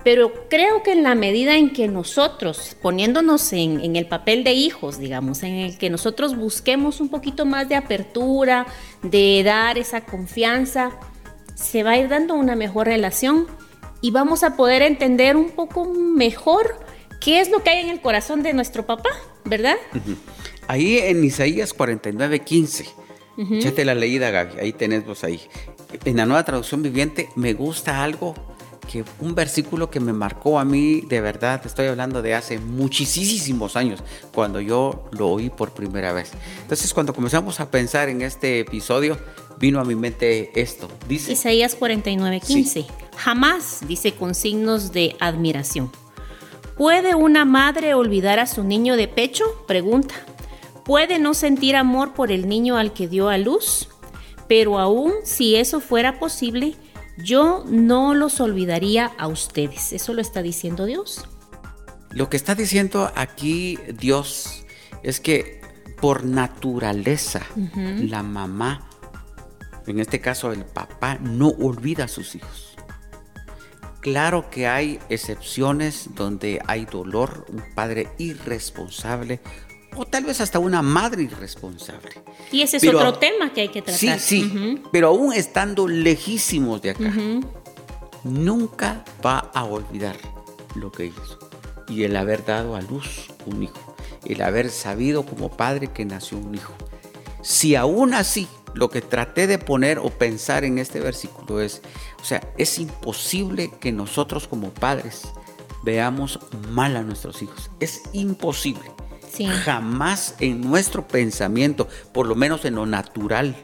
pero 0.04 0.32
creo 0.52 0.84
que 0.84 0.92
en 0.92 1.02
la 1.02 1.16
medida 1.16 1.56
en 1.56 1.74
que 1.74 1.88
nosotros, 1.88 2.78
poniéndonos 2.84 3.54
en, 3.54 3.96
el 3.96 4.06
papel 4.06 4.44
de 4.44 4.54
hijos, 4.54 5.00
digamos, 5.00 5.42
en 5.42 5.56
el 5.56 5.80
que 5.80 5.90
nosotros 5.90 6.38
busquemos 6.38 7.02
un 7.02 7.10
poquito 7.10 7.44
más 7.44 7.68
de 7.68 7.74
apertura, 7.74 8.68
de 9.02 9.42
dar 9.44 9.80
esa 9.80 10.02
confianza, 10.02 10.92
se 11.56 11.82
va 11.82 11.94
a 11.94 11.98
ir 11.98 12.08
dando 12.08 12.36
una 12.36 12.56
mejor 12.56 12.86
relación 12.86 13.48
y 14.00 14.12
vamos 14.12 14.44
a 14.44 14.56
poder 14.56 14.84
entender 14.84 15.38
un 15.38 15.50
poco 15.50 15.86
mejor 15.86 16.86
qué 17.20 17.40
es 17.40 17.50
lo 17.50 17.64
que 17.64 17.72
hay 17.72 17.80
en 17.80 17.90
el 17.90 18.00
corazón 18.00 18.44
de 18.44 18.54
nuestro 18.54 18.86
papá, 18.86 19.10
¿verdad? 19.46 19.76
Ahí 20.68 20.98
en 20.98 21.24
Isaías 21.24 21.74
49, 21.74 22.40
15. 22.40 22.86
la 23.86 23.96
leída, 23.96 24.32
Gaby. 24.32 24.60
Ahí 24.60 24.74
tenés 24.74 25.06
vos 25.06 25.24
ahí. 25.24 25.40
En 26.04 26.18
la 26.18 26.26
nueva 26.26 26.44
traducción 26.44 26.82
viviente 26.82 27.30
me 27.36 27.54
gusta 27.54 28.04
algo 28.04 28.34
que 28.92 29.04
un 29.20 29.36
versículo 29.36 29.90
que 29.90 30.00
me 30.00 30.14
marcó 30.14 30.60
a 30.60 30.66
mí, 30.66 31.02
de 31.02 31.20
verdad, 31.22 31.62
estoy 31.66 31.88
hablando 31.88 32.22
de 32.22 32.36
hace 32.36 32.60
muchísimos 32.60 33.76
años, 33.76 34.04
cuando 34.34 34.62
yo 34.62 35.06
lo 35.12 35.30
oí 35.30 35.50
por 35.50 35.72
primera 35.72 36.14
vez. 36.14 36.32
Entonces, 36.62 36.94
cuando 36.94 37.14
comenzamos 37.14 37.60
a 37.60 37.72
pensar 37.72 38.10
en 38.10 38.22
este 38.22 38.60
episodio, 38.60 39.18
vino 39.60 39.80
a 39.80 39.86
mi 39.86 39.96
mente 39.96 40.52
esto. 40.60 40.88
Dice 41.08 41.34
Isaías 41.34 41.78
49:15. 41.78 42.86
Jamás, 43.18 43.82
dice 43.88 44.14
con 44.14 44.36
signos 44.36 44.92
de 44.92 45.16
admiración. 45.20 45.92
¿Puede 46.78 47.16
una 47.16 47.46
madre 47.46 47.94
olvidar 47.94 48.40
a 48.40 48.48
su 48.48 48.64
niño 48.64 48.98
de 48.98 49.08
pecho? 49.08 49.46
Pregunta. 49.66 50.16
¿Puede 50.84 51.20
no 51.20 51.34
sentir 51.34 51.78
amor 51.78 52.14
por 52.14 52.34
el 52.34 52.50
niño 52.50 52.78
al 52.78 52.92
que 52.92 53.08
dio 53.08 53.30
a 53.30 53.38
luz? 53.38 53.88
Pero 54.50 54.78
aún 54.78 55.14
si 55.24 55.56
eso 55.56 55.80
fuera 55.80 56.20
posible, 56.20 56.76
yo 57.18 57.64
no 57.66 58.14
los 58.14 58.42
olvidaría 58.42 59.12
a 59.18 59.28
ustedes. 59.28 59.94
Eso 59.94 60.14
lo 60.14 60.22
está 60.22 60.42
diciendo 60.42 60.86
Dios. 60.86 61.26
Lo 62.12 62.30
que 62.30 62.36
está 62.36 62.56
diciendo 62.56 63.10
aquí 63.16 63.80
Dios 63.98 64.66
es 65.02 65.22
que 65.22 65.62
por 66.02 66.26
naturaleza 66.26 67.42
la 68.02 68.22
mamá, 68.22 68.90
en 69.88 70.00
este 70.00 70.20
caso 70.20 70.52
el 70.52 70.66
papá, 70.66 71.18
no 71.22 71.48
olvida 71.48 72.04
a 72.04 72.08
sus 72.10 72.36
hijos. 72.36 72.75
Claro 74.06 74.52
que 74.52 74.68
hay 74.68 75.00
excepciones 75.10 76.10
donde 76.14 76.62
hay 76.68 76.86
dolor, 76.86 77.48
un 77.50 77.64
padre 77.74 78.08
irresponsable 78.20 79.40
o 79.96 80.06
tal 80.06 80.26
vez 80.26 80.42
hasta 80.42 80.60
una 80.60 80.84
madre 80.84 81.24
irresponsable. 81.24 82.12
Y 82.52 82.62
ese 82.62 82.78
es 82.78 82.88
otro 82.88 83.16
tema 83.16 83.52
que 83.52 83.62
hay 83.62 83.70
que 83.70 83.82
tratar. 83.82 84.20
Sí, 84.20 84.20
sí, 84.20 84.84
pero 84.92 85.08
aún 85.08 85.34
estando 85.34 85.88
lejísimos 85.88 86.84
de 86.84 86.92
acá, 86.92 87.12
nunca 88.24 89.04
va 89.26 89.40
a 89.40 89.64
olvidar 89.64 90.18
lo 90.76 90.92
que 90.92 91.08
hizo. 91.08 91.40
Y 91.88 92.04
el 92.04 92.16
haber 92.16 92.46
dado 92.46 92.76
a 92.76 92.84
luz 92.84 93.32
un 93.48 93.64
hijo, 93.64 93.96
el 94.24 94.44
haber 94.44 94.70
sabido 94.70 95.26
como 95.26 95.50
padre 95.50 95.88
que 95.88 96.06
nació 96.06 96.38
un 96.38 96.54
hijo. 96.54 96.76
Si 97.42 97.74
aún 97.74 98.14
así 98.14 98.48
lo 98.76 98.90
que 98.90 99.02
traté 99.02 99.48
de 99.48 99.58
poner 99.58 100.00
o 100.00 100.10
pensar 100.10 100.64
en 100.64 100.78
este 100.78 101.00
versículo 101.00 101.62
es, 101.62 101.82
o 102.22 102.26
sea, 102.26 102.48
es 102.58 102.78
imposible 102.78 103.72
que 103.80 103.92
nosotros 103.92 104.48
como 104.48 104.70
padres 104.70 105.24
veamos 105.84 106.40
mal 106.72 106.98
a 106.98 107.04
nuestros 107.04 107.42
hijos. 107.42 107.72
Es 107.80 108.02
imposible. 108.14 108.92
Jamás 109.64 110.36
en 110.40 110.62
nuestro 110.62 111.08
pensamiento, 111.08 111.90
por 112.14 112.26
lo 112.26 112.36
menos 112.36 112.64
en 112.64 112.76
lo 112.76 112.86
natural, 112.86 113.56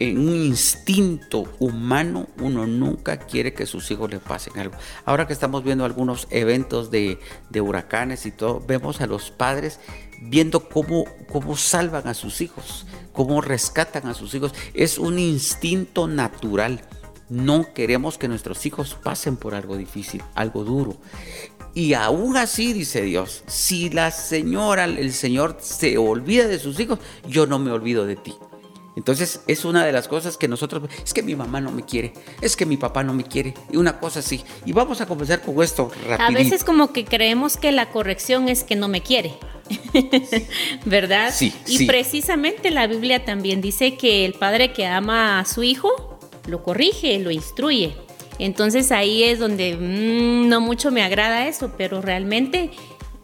en 0.00 0.18
un 0.18 0.34
instinto 0.34 1.52
humano, 1.58 2.28
uno 2.40 2.66
nunca 2.66 3.18
quiere 3.18 3.52
que 3.52 3.66
sus 3.66 3.90
hijos 3.90 4.10
le 4.10 4.20
pasen 4.20 4.58
algo. 4.58 4.76
Ahora 5.04 5.26
que 5.26 5.32
estamos 5.32 5.64
viendo 5.64 5.84
algunos 5.84 6.28
eventos 6.30 6.90
de, 6.90 7.18
huracanes 7.60 8.24
y 8.26 8.30
todo, 8.30 8.62
vemos 8.66 9.00
a 9.00 9.06
los 9.06 9.30
padres 9.30 9.80
viendo 10.20 10.68
cómo, 10.68 11.04
cómo 11.30 11.56
salvan 11.56 12.06
a 12.06 12.14
sus 12.14 12.40
hijos, 12.40 12.86
cómo 13.12 13.40
rescatan 13.40 14.06
a 14.06 14.14
sus 14.14 14.34
hijos. 14.34 14.54
Es 14.74 14.98
un 14.98 15.18
instinto 15.18 16.06
natural. 16.06 16.80
No 17.28 17.74
queremos 17.74 18.18
que 18.18 18.28
nuestros 18.28 18.64
hijos 18.66 18.96
pasen 19.02 19.36
por 19.36 19.54
algo 19.54 19.76
difícil, 19.76 20.22
algo 20.34 20.64
duro. 20.64 20.96
Y 21.74 21.94
aún 21.94 22.36
así, 22.36 22.72
dice 22.72 23.02
Dios, 23.02 23.44
si 23.46 23.90
la 23.90 24.10
señora, 24.10 24.84
el 24.84 25.12
Señor 25.12 25.58
se 25.60 25.98
olvida 25.98 26.48
de 26.48 26.58
sus 26.58 26.80
hijos, 26.80 26.98
yo 27.28 27.46
no 27.46 27.58
me 27.58 27.70
olvido 27.70 28.06
de 28.06 28.16
ti. 28.16 28.34
Entonces 28.98 29.42
es 29.46 29.64
una 29.64 29.86
de 29.86 29.92
las 29.92 30.08
cosas 30.08 30.36
que 30.36 30.48
nosotros, 30.48 30.82
es 31.04 31.14
que 31.14 31.22
mi 31.22 31.36
mamá 31.36 31.60
no 31.60 31.70
me 31.70 31.84
quiere, 31.84 32.14
es 32.40 32.56
que 32.56 32.66
mi 32.66 32.76
papá 32.76 33.04
no 33.04 33.14
me 33.14 33.22
quiere, 33.22 33.54
y 33.70 33.76
una 33.76 34.00
cosa 34.00 34.18
así. 34.18 34.42
Y 34.66 34.72
vamos 34.72 35.00
a 35.00 35.06
comenzar 35.06 35.40
con 35.40 35.62
esto 35.62 35.88
rápido. 36.08 36.28
A 36.28 36.32
veces 36.32 36.64
como 36.64 36.92
que 36.92 37.04
creemos 37.04 37.56
que 37.56 37.70
la 37.70 37.90
corrección 37.90 38.48
es 38.48 38.64
que 38.64 38.74
no 38.74 38.88
me 38.88 39.00
quiere. 39.00 39.34
¿Verdad? 40.84 41.30
Sí. 41.32 41.54
Y 41.68 41.86
precisamente 41.86 42.72
la 42.72 42.88
Biblia 42.88 43.24
también 43.24 43.60
dice 43.60 43.96
que 43.96 44.24
el 44.24 44.32
padre 44.32 44.72
que 44.72 44.84
ama 44.84 45.38
a 45.38 45.44
su 45.44 45.62
hijo 45.62 46.18
lo 46.48 46.64
corrige, 46.64 47.20
lo 47.20 47.30
instruye. 47.30 47.94
Entonces 48.40 48.90
ahí 48.90 49.22
es 49.22 49.38
donde 49.38 49.76
mm, 49.76 50.48
no 50.48 50.60
mucho 50.60 50.90
me 50.90 51.02
agrada 51.04 51.46
eso, 51.46 51.72
pero 51.78 52.02
realmente 52.02 52.72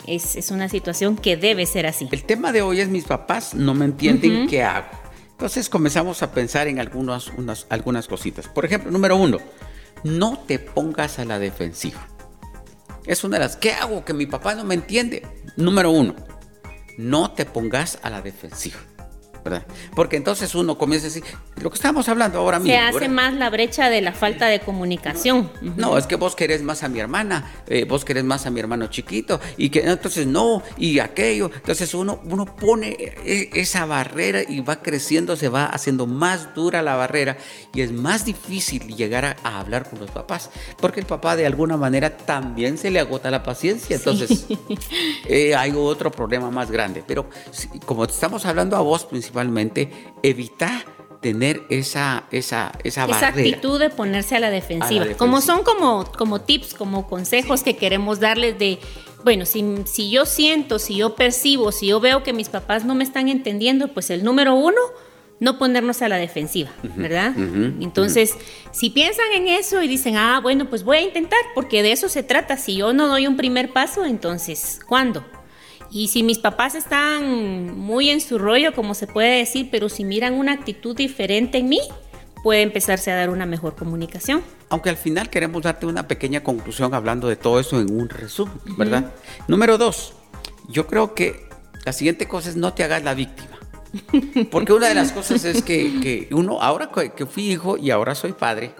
es, 0.06 0.52
una 0.52 0.68
situación 0.68 1.16
que 1.16 1.36
debe 1.36 1.66
ser 1.66 1.86
así. 1.86 2.06
El 2.12 2.22
tema 2.22 2.52
de 2.52 2.62
hoy 2.62 2.78
es 2.78 2.88
mis 2.88 3.04
papás 3.04 3.54
no 3.54 3.74
me 3.74 3.86
entienden 3.86 4.46
qué 4.46 4.62
hago. 4.62 5.03
Entonces 5.34 5.68
comenzamos 5.68 6.22
a 6.22 6.30
pensar 6.30 6.68
en 6.68 6.78
algunas, 6.78 7.32
algunas 7.68 8.06
cositas. 8.06 8.46
Por 8.46 8.64
ejemplo, 8.64 8.92
número 8.92 9.16
uno, 9.16 9.38
no 10.04 10.38
te 10.38 10.60
pongas 10.60 11.18
a 11.18 11.24
la 11.24 11.40
defensiva. 11.40 12.06
Es 13.04 13.24
una 13.24 13.38
de 13.38 13.44
las, 13.44 13.56
¿qué 13.56 13.72
hago? 13.72 14.04
Que 14.04 14.14
mi 14.14 14.26
papá 14.26 14.54
no 14.54 14.64
me 14.64 14.74
entiende. 14.74 15.26
Número 15.56 15.90
uno, 15.90 16.14
no 16.96 17.32
te 17.32 17.44
pongas 17.44 17.98
a 18.02 18.10
la 18.10 18.22
defensiva. 18.22 18.78
Porque 19.94 20.16
entonces 20.16 20.54
uno 20.54 20.78
comienza 20.78 21.06
a 21.06 21.10
decir, 21.10 21.24
lo 21.60 21.70
que 21.70 21.76
estamos 21.76 22.08
hablando 22.08 22.38
ahora 22.38 22.58
mismo. 22.58 22.74
Se 22.74 22.78
hace 22.78 23.08
más 23.08 23.34
la 23.34 23.50
brecha 23.50 23.90
de 23.90 24.00
la 24.00 24.12
falta 24.12 24.46
de 24.46 24.60
comunicación. 24.60 25.50
No, 25.76 25.98
es 25.98 26.06
que 26.06 26.16
vos 26.16 26.34
querés 26.34 26.62
más 26.62 26.82
a 26.82 26.88
mi 26.88 27.00
hermana, 27.00 27.50
eh, 27.66 27.84
vos 27.84 28.04
querés 28.04 28.24
más 28.24 28.46
a 28.46 28.50
mi 28.50 28.60
hermano 28.60 28.86
chiquito, 28.88 29.40
y 29.56 29.70
que 29.70 29.80
entonces 29.80 30.26
no, 30.26 30.62
y 30.78 30.98
aquello. 30.98 31.50
Entonces 31.54 31.92
uno, 31.94 32.20
uno 32.24 32.46
pone 32.46 32.96
e, 32.98 33.50
esa 33.54 33.86
barrera 33.86 34.42
y 34.46 34.60
va 34.60 34.82
creciendo, 34.82 35.36
se 35.36 35.48
va 35.48 35.66
haciendo 35.66 36.06
más 36.06 36.54
dura 36.54 36.82
la 36.82 36.96
barrera 36.96 37.36
y 37.72 37.82
es 37.82 37.92
más 37.92 38.24
difícil 38.24 38.94
llegar 38.96 39.36
a, 39.42 39.60
hablar 39.60 39.88
con 39.88 40.00
los 40.00 40.10
papás, 40.10 40.50
porque 40.80 41.00
el 41.00 41.06
papá 41.06 41.36
de 41.36 41.46
alguna 41.46 41.76
manera 41.76 42.16
también 42.16 42.78
se 42.78 42.90
le 42.90 43.00
agota 43.00 43.30
la 43.30 43.42
paciencia. 43.42 43.96
Entonces 43.96 44.46
eh, 45.28 45.54
hay 45.54 45.72
otro 45.76 46.10
problema 46.10 46.50
más 46.50 46.70
grande. 46.70 47.04
Pero 47.06 47.26
como 47.84 48.04
estamos 48.04 48.46
hablando 48.46 48.76
a 48.76 48.80
vos 48.80 49.04
principalmente, 49.04 49.33
principalmente, 49.34 49.90
evita 50.22 50.84
tener 51.20 51.62
esa, 51.70 52.24
esa, 52.30 52.72
esa, 52.84 53.06
esa 53.06 53.28
actitud 53.28 53.80
de 53.80 53.90
ponerse 53.90 54.36
a 54.36 54.40
la, 54.40 54.50
defensiva. 54.50 55.06
Como 55.16 55.40
son 55.40 55.64
como, 55.64 56.04
como 56.12 56.42
tips, 56.42 56.74
como 56.74 57.08
consejos 57.08 57.62
que 57.62 57.76
queremos 57.76 58.20
darles 58.20 58.58
de, 58.58 58.78
bueno, 59.24 59.46
si, 59.46 59.64
si 59.86 60.10
yo 60.10 60.26
siento, 60.26 60.78
si 60.78 60.96
yo 60.96 61.14
percibo, 61.16 61.72
si 61.72 61.86
yo 61.86 61.98
veo 61.98 62.22
que 62.22 62.34
mis 62.34 62.50
papás 62.50 62.84
no 62.84 62.94
me 62.94 63.04
están 63.04 63.28
entendiendo, 63.28 63.88
pues 63.88 64.10
el 64.10 64.22
número 64.22 64.54
uno, 64.54 64.80
no 65.40 65.58
ponernos 65.58 66.02
a 66.02 66.08
la 66.08 66.16
defensiva, 66.16 66.70
¿verdad? 66.94 67.32
Entonces, 67.36 68.34
si 68.70 68.90
piensan 68.90 69.26
en 69.34 69.48
eso 69.48 69.82
y 69.82 69.88
dicen, 69.88 70.16
ah, 70.16 70.40
bueno, 70.42 70.68
pues 70.68 70.84
voy 70.84 70.98
a 70.98 71.02
intentar, 71.02 71.40
porque 71.54 71.82
de 71.82 71.92
eso 71.92 72.08
se 72.08 72.22
trata. 72.22 72.56
Si 72.56 72.76
yo 72.76 72.92
no 72.92 73.08
doy 73.08 73.26
un 73.26 73.36
primer 73.36 73.72
paso, 73.72 74.04
entonces, 74.04 74.78
¿cuándo? 74.86 75.24
Y 75.94 76.08
si 76.08 76.24
mis 76.24 76.38
papás 76.38 76.74
están 76.74 77.78
muy 77.78 78.10
en 78.10 78.20
su 78.20 78.36
rollo, 78.36 78.74
como 78.74 78.94
se 78.94 79.06
puede 79.06 79.38
decir, 79.38 79.68
pero 79.70 79.88
si 79.88 80.02
miran 80.02 80.34
una 80.34 80.50
actitud 80.50 80.96
diferente 80.96 81.58
en 81.58 81.68
mí, 81.68 81.78
puede 82.42 82.62
empezarse 82.62 83.12
a 83.12 83.14
dar 83.14 83.30
una 83.30 83.46
mejor 83.46 83.76
comunicación. 83.76 84.42
Aunque 84.70 84.90
al 84.90 84.96
final 84.96 85.30
queremos 85.30 85.62
darte 85.62 85.86
una 85.86 86.08
pequeña 86.08 86.42
conclusión 86.42 86.94
hablando 86.94 87.28
de 87.28 87.36
todo 87.36 87.60
eso 87.60 87.80
en 87.80 87.94
un 87.94 88.08
resumen, 88.08 88.58
¿verdad? 88.76 89.12
Número 89.46 89.78
dos, 89.78 90.14
yo 90.66 90.88
creo 90.88 91.14
que 91.14 91.48
la 91.84 91.92
siguiente 91.92 92.26
cosa 92.26 92.50
es 92.50 92.56
no 92.56 92.74
te 92.74 92.82
hagas 92.82 93.04
la 93.04 93.14
víctima. 93.14 93.56
Porque 94.50 94.72
una 94.72 94.88
de 94.88 94.96
las 94.96 95.12
cosas 95.12 95.44
es 95.44 95.62
que, 95.62 96.00
que 96.00 96.28
uno, 96.34 96.60
ahora 96.60 96.90
que 97.14 97.24
fui 97.24 97.52
hijo 97.52 97.76
y 97.76 97.92
ahora 97.92 98.16
soy 98.16 98.32
padre, 98.32 98.74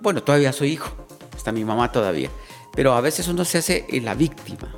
bueno, 0.00 0.22
todavía 0.22 0.52
soy 0.52 0.70
hijo, 0.74 0.92
está 1.36 1.50
mi 1.50 1.64
mamá 1.64 1.90
todavía, 1.90 2.30
pero 2.72 2.92
a 2.92 3.00
veces 3.00 3.26
uno 3.26 3.44
se 3.44 3.58
hace 3.58 3.84
la 4.00 4.14
víctima. 4.14 4.72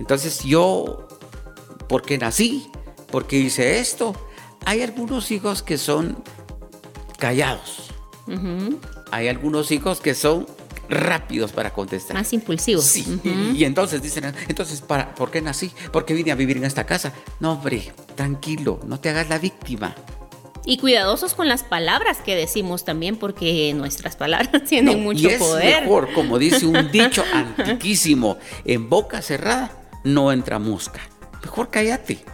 Entonces 0.00 0.42
yo, 0.42 1.06
porque 1.88 2.16
nací, 2.18 2.68
porque 3.12 3.36
hice 3.36 3.78
esto, 3.78 4.16
hay 4.64 4.82
algunos 4.82 5.30
hijos 5.30 5.62
que 5.62 5.78
son 5.78 6.24
callados. 7.18 7.90
Hay 9.10 9.28
algunos 9.28 9.70
hijos 9.70 10.00
que 10.00 10.14
son 10.14 10.46
rápidos 10.88 11.52
para 11.52 11.72
contestar. 11.72 12.16
Más 12.16 12.32
impulsivos. 12.32 12.84
Sí. 12.84 13.20
y, 13.54 13.64
entonces 13.64 14.00
dicen, 14.02 14.32
entonces, 14.48 14.80
para, 14.80 15.14
¿por 15.14 15.30
qué 15.30 15.42
nací? 15.42 15.70
¿Por 15.92 16.06
qué 16.06 16.14
vine 16.14 16.32
a 16.32 16.34
vivir 16.34 16.56
en 16.56 16.64
esta 16.64 16.86
casa? 16.86 17.12
No, 17.38 17.52
hombre, 17.52 17.92
tranquilo, 18.16 18.80
no 18.86 18.98
te 19.00 19.10
hagas 19.10 19.28
la 19.28 19.38
víctima. 19.38 19.94
Y 20.64 20.78
cuidadosos 20.78 21.34
con 21.34 21.48
las 21.48 21.62
palabras 21.62 22.18
que 22.18 22.36
decimos 22.36 22.84
también, 22.84 23.16
porque 23.16 23.72
nuestras 23.74 24.16
palabras 24.16 24.64
tienen 24.68 25.02
mucho 25.02 25.28
y 25.28 25.32
es 25.32 25.40
Mejor, 25.40 26.12
como 26.14 26.38
dice 26.38 26.64
un 26.64 26.90
dicho 26.92 27.22
antiquísimo, 27.32 28.38
en 28.64 28.88
boca 28.88 29.20
cerrada 29.20 29.79
no 30.04 30.32
entra 30.32 30.58
mosca. 30.58 31.00
Mejor 31.42 31.70
cállate. 31.70 32.24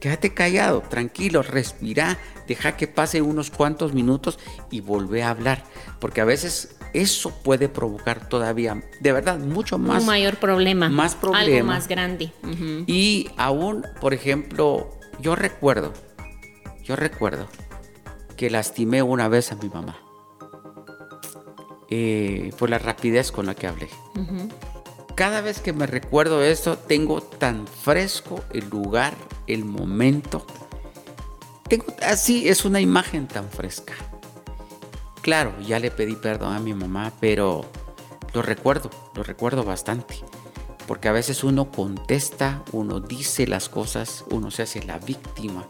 Quédate 0.00 0.34
callado, 0.34 0.82
tranquilo, 0.82 1.42
respira, 1.42 2.18
deja 2.46 2.76
que 2.76 2.86
pase 2.86 3.22
unos 3.22 3.50
cuantos 3.50 3.94
minutos 3.94 4.38
y 4.70 4.80
vuelve 4.80 5.22
a 5.22 5.30
hablar. 5.30 5.64
Porque 5.98 6.20
a 6.20 6.26
veces 6.26 6.76
eso 6.92 7.30
puede 7.42 7.70
provocar 7.70 8.28
todavía, 8.28 8.82
de 9.00 9.12
verdad, 9.12 9.38
mucho 9.38 9.78
más. 9.78 10.02
Un 10.02 10.06
mayor 10.06 10.36
problema. 10.36 10.90
Más 10.90 11.14
problema. 11.14 11.40
Algo 11.40 11.66
más 11.66 11.88
grande. 11.88 12.32
Y 12.86 13.30
aún, 13.38 13.86
por 13.98 14.12
ejemplo, 14.12 14.90
yo 15.20 15.36
recuerdo, 15.36 15.94
yo 16.82 16.96
recuerdo 16.96 17.48
que 18.36 18.50
lastimé 18.50 19.02
una 19.02 19.28
vez 19.28 19.52
a 19.52 19.56
mi 19.56 19.70
mamá. 19.70 19.96
Eh, 21.88 22.52
por 22.58 22.68
la 22.68 22.78
rapidez 22.78 23.30
con 23.30 23.46
la 23.46 23.54
que 23.54 23.66
hablé 23.66 23.88
cada 25.14 25.40
vez 25.40 25.60
que 25.60 25.72
me 25.72 25.86
recuerdo 25.86 26.42
esto, 26.42 26.76
tengo 26.76 27.22
tan 27.22 27.66
fresco 27.66 28.44
el 28.52 28.68
lugar, 28.68 29.14
el 29.46 29.64
momento. 29.64 30.46
Tengo, 31.68 31.86
así 32.02 32.48
es 32.48 32.64
una 32.64 32.80
imagen 32.80 33.28
tan 33.28 33.48
fresca. 33.48 33.94
Claro, 35.22 35.54
ya 35.60 35.78
le 35.78 35.90
pedí 35.90 36.16
perdón 36.16 36.54
a 36.54 36.60
mi 36.60 36.74
mamá, 36.74 37.12
pero 37.20 37.64
lo 38.32 38.42
recuerdo, 38.42 38.90
lo 39.14 39.22
recuerdo 39.22 39.64
bastante. 39.64 40.16
Porque 40.86 41.08
a 41.08 41.12
veces 41.12 41.44
uno 41.44 41.70
contesta, 41.70 42.62
uno 42.72 43.00
dice 43.00 43.46
las 43.46 43.68
cosas, 43.68 44.24
uno 44.30 44.50
se 44.50 44.62
hace 44.62 44.82
la 44.82 44.98
víctima 44.98 45.66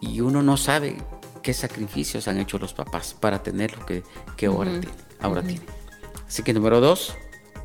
y 0.00 0.20
uno 0.20 0.42
no 0.42 0.56
sabe 0.56 0.96
qué 1.42 1.52
sacrificios 1.52 2.26
han 2.26 2.38
hecho 2.38 2.58
los 2.58 2.72
papás 2.72 3.14
para 3.18 3.42
tener 3.42 3.76
lo 3.76 3.84
que, 3.84 4.02
ahora, 4.46 5.42
tiene, 5.42 5.60
Así 6.26 6.42
que 6.42 6.54
número 6.54 6.80
dos, 6.80 7.14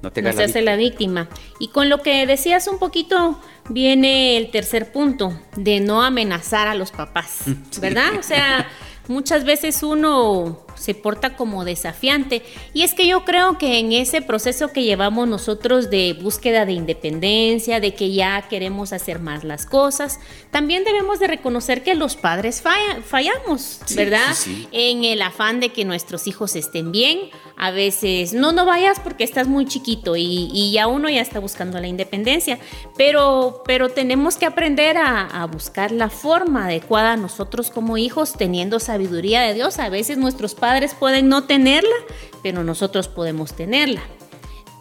no, 0.02 0.12
te 0.12 0.22
se 0.34 0.44
hace 0.44 0.62
la 0.62 0.76
víctima. 0.76 1.30
Y 1.60 1.70
con 1.70 1.90
lo 1.90 2.02
que 2.02 2.26
decías 2.26 2.68
un 2.68 2.80
poquito, 2.80 3.40
viene 3.70 4.38
el 4.38 4.52
tercer 4.52 4.92
punto, 4.92 5.34
de 5.56 5.80
no 5.80 6.04
amenazar 6.04 6.68
a 6.68 6.76
los 6.76 6.92
papás, 6.92 7.44
¿verdad? 7.82 8.14
O 8.18 8.24
sea, 8.24 8.68
muchas 9.08 9.44
veces 9.44 9.84
uno 9.84 10.66
se 10.80 10.96
porta 10.96 11.36
como 11.36 11.66
desafiante. 11.66 12.42
Y 12.74 12.84
es 12.84 12.94
que 12.94 13.06
yo 13.06 13.26
creo 13.26 13.58
que 13.58 13.80
en 13.80 13.92
ese 13.92 14.22
proceso 14.22 14.70
que 14.70 14.84
llevamos 14.84 15.28
nosotros 15.28 15.90
de 15.90 16.14
búsqueda 16.14 16.66
de 16.66 16.72
independencia, 16.74 17.80
de 17.80 17.94
que 17.94 18.14
ya 18.14 18.48
queremos 18.50 18.94
hacer 18.94 19.20
más 19.20 19.44
las 19.44 19.66
cosas, 19.66 20.20
también 20.52 20.84
debemos 20.84 21.20
de 21.20 21.28
reconocer 21.28 21.84
que 21.84 21.96
los 21.96 22.16
padres 22.16 22.64
fallamos, 23.06 23.82
¿verdad? 23.96 24.36
En 24.72 25.04
el 25.04 25.22
afán 25.22 25.60
de 25.60 25.70
que 25.70 25.86
nuestros 25.86 26.28
hijos 26.28 26.56
estén 26.56 26.92
bien. 26.92 27.20
A 27.62 27.72
veces, 27.72 28.32
no, 28.34 28.54
no 28.54 28.66
vayas 28.66 29.02
porque 29.02 29.26
estás 29.26 29.48
muy 29.48 29.66
chiquito 29.66 30.16
y, 30.16 30.72
ya 30.72 30.88
uno 30.88 31.10
ya 31.10 31.22
está 31.22 31.40
buscando 31.40 31.80
la 31.80 31.88
independencia. 31.88 32.58
Pero, 32.96 33.64
pero 33.66 33.90
tenemos 33.90 34.38
que 34.38 34.46
aprender 34.46 34.98
a, 34.98 35.26
a 35.26 35.46
buscar 35.46 35.92
la 35.92 36.10
forma 36.10 36.66
adecuada 36.66 37.18
nosotros 37.18 37.70
como 37.70 37.98
hijos, 37.98 38.34
teniendo 38.34 38.80
sabiduría 38.80 39.42
de 39.42 39.54
Dios. 39.54 39.78
A 39.80 39.90
veces 39.90 40.18
nuestros 40.18 40.56
padres 40.56 40.69
padres 40.70 40.94
pueden 40.94 41.30
no 41.30 41.46
tenerla, 41.46 41.96
pero 42.44 42.64
nosotros 42.64 43.08
podemos 43.08 43.56
tenerla. 43.56 44.04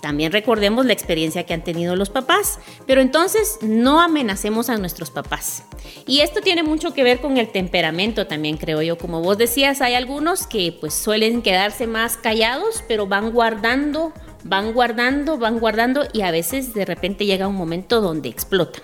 También 0.02 0.32
recordemos 0.32 0.84
la 0.84 0.92
experiencia 0.92 1.46
que 1.46 1.54
han 1.54 1.64
tenido 1.64 1.96
los 1.96 2.10
papás, 2.10 2.58
pero 2.86 3.00
entonces 3.00 3.56
no 3.62 4.02
amenacemos 4.02 4.68
a 4.68 4.76
nuestros 4.76 5.10
papás. 5.10 5.62
Y 6.06 6.20
esto 6.20 6.42
tiene 6.42 6.62
mucho 6.62 6.92
que 6.92 7.04
ver 7.04 7.22
con 7.22 7.38
el 7.38 7.48
temperamento 7.48 8.26
también, 8.26 8.58
creo 8.58 8.82
yo. 8.82 8.98
Como 8.98 9.22
vos 9.22 9.38
decías, 9.38 9.80
hay 9.80 9.94
algunos 9.94 10.46
que 10.46 10.76
pues 10.78 10.92
suelen 10.92 11.40
quedarse 11.40 11.86
más 11.86 12.18
callados, 12.18 12.84
pero 12.86 13.06
van 13.06 13.30
guardando, 13.30 14.12
van 14.44 14.74
guardando, 14.74 15.38
van 15.38 15.58
guardando 15.58 16.06
y 16.12 16.20
a 16.20 16.30
veces 16.30 16.74
de 16.74 16.84
repente 16.84 17.24
llega 17.24 17.48
un 17.48 17.56
momento 17.56 18.02
donde 18.02 18.28
explotan. 18.28 18.82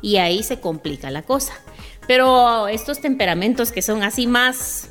Y 0.00 0.16
ahí 0.16 0.42
se 0.42 0.60
complica 0.60 1.10
la 1.10 1.20
cosa. 1.20 1.52
Pero 2.06 2.68
estos 2.68 3.02
temperamentos 3.02 3.70
que 3.70 3.82
son 3.82 4.02
así 4.02 4.26
más 4.26 4.87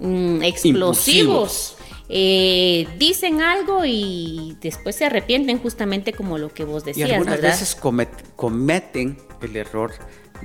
mm, 0.00 0.42
explosivos, 0.42 1.76
eh, 2.08 2.88
dicen 2.98 3.42
algo 3.42 3.84
y 3.84 4.56
después 4.60 4.96
se 4.96 5.04
arrepienten 5.04 5.58
justamente 5.58 6.12
como 6.12 6.38
lo 6.38 6.52
que 6.52 6.64
vos 6.64 6.84
decías. 6.84 7.08
Y 7.08 7.12
algunas 7.12 7.40
veces 7.40 7.76
cometen 8.36 9.18
el 9.42 9.56
error 9.56 9.92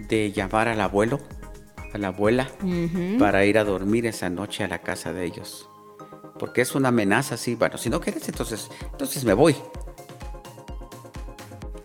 de 0.09 0.31
llamar 0.31 0.67
al 0.67 0.81
abuelo, 0.81 1.19
a 1.93 1.97
la 1.97 2.09
abuela, 2.09 2.49
para 3.19 3.45
ir 3.45 3.57
a 3.57 3.63
dormir 3.63 4.05
esa 4.05 4.29
noche 4.29 4.63
a 4.63 4.67
la 4.67 4.79
casa 4.79 5.13
de 5.13 5.25
ellos. 5.25 5.69
Porque 6.39 6.61
es 6.61 6.75
una 6.75 6.89
amenaza, 6.89 7.37
sí, 7.37 7.55
bueno, 7.55 7.77
si 7.77 7.89
no 7.89 8.01
quieres, 8.01 8.27
entonces, 8.27 8.69
entonces 8.91 9.23
me 9.23 9.33
voy. 9.33 9.55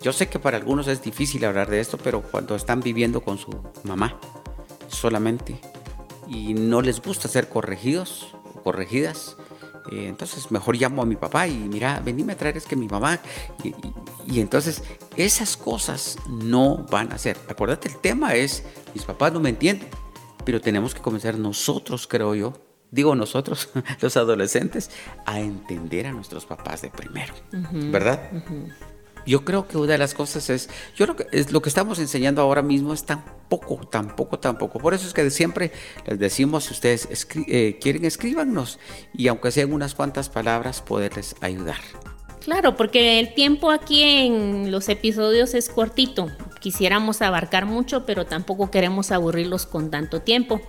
Yo 0.01 0.13
sé 0.13 0.29
que 0.29 0.39
para 0.39 0.57
algunos 0.57 0.89
es 0.89 1.03
difícil 1.03 1.45
hablar 1.45 1.69
de 1.69 1.81
esto, 1.81 1.99
pero 1.99 2.23
cuando 2.23 2.55
están 2.55 2.81
viviendo 2.81 3.21
con 3.21 3.37
su 3.37 3.51
mamá 3.85 4.19
solamente 4.89 5.61
y 6.29 6.55
no 6.55 6.83
les 6.83 7.01
gusta 7.01 7.29
ser 7.29 7.49
corregidos 7.49 8.35
o 8.55 8.63
corregidas, 8.63 9.37
eh, 9.91 10.07
entonces 10.09 10.51
mejor 10.51 10.77
llamo 10.77 11.03
a 11.03 11.07
mi 11.07 11.17
papá 11.17 11.47
y 11.47 11.55
mira, 11.55 12.01
venime 12.05 12.35
a 12.35 12.37
traer 12.37 12.57
es 12.57 12.67
que 12.67 12.77
mi 12.77 12.89
mamá. 12.89 13.19
Y, 14.27 14.41
entonces 14.41 14.83
esas 15.17 15.57
cosas 15.57 16.19
no 16.29 16.87
van 16.91 17.13
a 17.13 17.19
ser. 17.19 17.39
Acuérdate, 17.49 17.89
el 17.89 17.97
tema 17.97 18.35
es, 18.35 18.63
mis 18.95 19.05
papás 19.05 19.33
no 19.33 19.41
me 19.41 19.49
entienden, 19.49 19.89
pero 20.45 20.61
tenemos 20.61 20.95
que 20.95 21.01
comenzar 21.01 21.39
nosotros, 21.39 22.07
creo 22.07 22.35
yo, 22.35 22.53
digo 22.91 23.15
nosotros, 23.15 23.71
los 24.01 24.17
adolescentes, 24.17 24.91
a 25.25 25.41
entender 25.41 26.07
a 26.07 26.13
nuestros 26.13 26.45
papás 26.45 26.83
de 26.83 26.91
primero, 26.91 27.33
¿verdad? 27.91 28.31
Yo 29.29 29.45
creo 29.45 29.69
que 29.69 29.77
una 29.77 29.93
de 29.93 29.99
las 29.99 30.15
cosas 30.15 30.49
es, 30.49 30.71
yo 30.97 31.05
creo 31.05 31.17
que 31.17 31.27
es 31.33 31.53
lo 31.53 31.61
que 31.61 31.69
estamos 31.69 31.99
enseñando 31.99 32.41
ahora 32.41 32.63
mismo 32.63 32.95
es 32.95 33.05
tan 33.05 33.23
poco, 33.51 33.87
tan 33.87 34.17
poco, 34.17 34.39
tan 34.39 34.57
poco. 34.57 34.79
Por 34.79 34.95
eso 34.95 35.07
es 35.07 35.13
que 35.13 35.31
siempre 35.31 35.71
les 36.07 36.19
decimos, 36.19 36.65
si 36.65 36.73
ustedes 36.73 37.07
eh, 37.47 37.79
quieren, 37.79 38.07
escríbanos 38.07 38.79
y 39.13 39.29
aunque 39.29 39.51
sean 39.51 39.75
unas 39.75 39.95
cuantas 39.95 40.31
palabras, 40.31 40.81
poderles 40.81 41.37
ayudar. 41.43 41.77
Claro, 42.41 42.75
porque 42.75 43.21
el 43.21 43.35
tiempo 43.35 43.71
aquí 43.71 44.03
en 44.03 44.71
los 44.71 44.89
episodios 44.89 45.53
es 45.53 45.69
cortito. 45.69 46.29
Quisiéramos 46.61 47.21
abarcar 47.21 47.67
mucho, 47.67 48.07
pero 48.07 48.25
tampoco 48.25 48.71
queremos 48.71 49.13
aburrirlos 49.13 49.67
con 49.67 49.91
tanto 49.91 50.23
tiempo. 50.23 50.63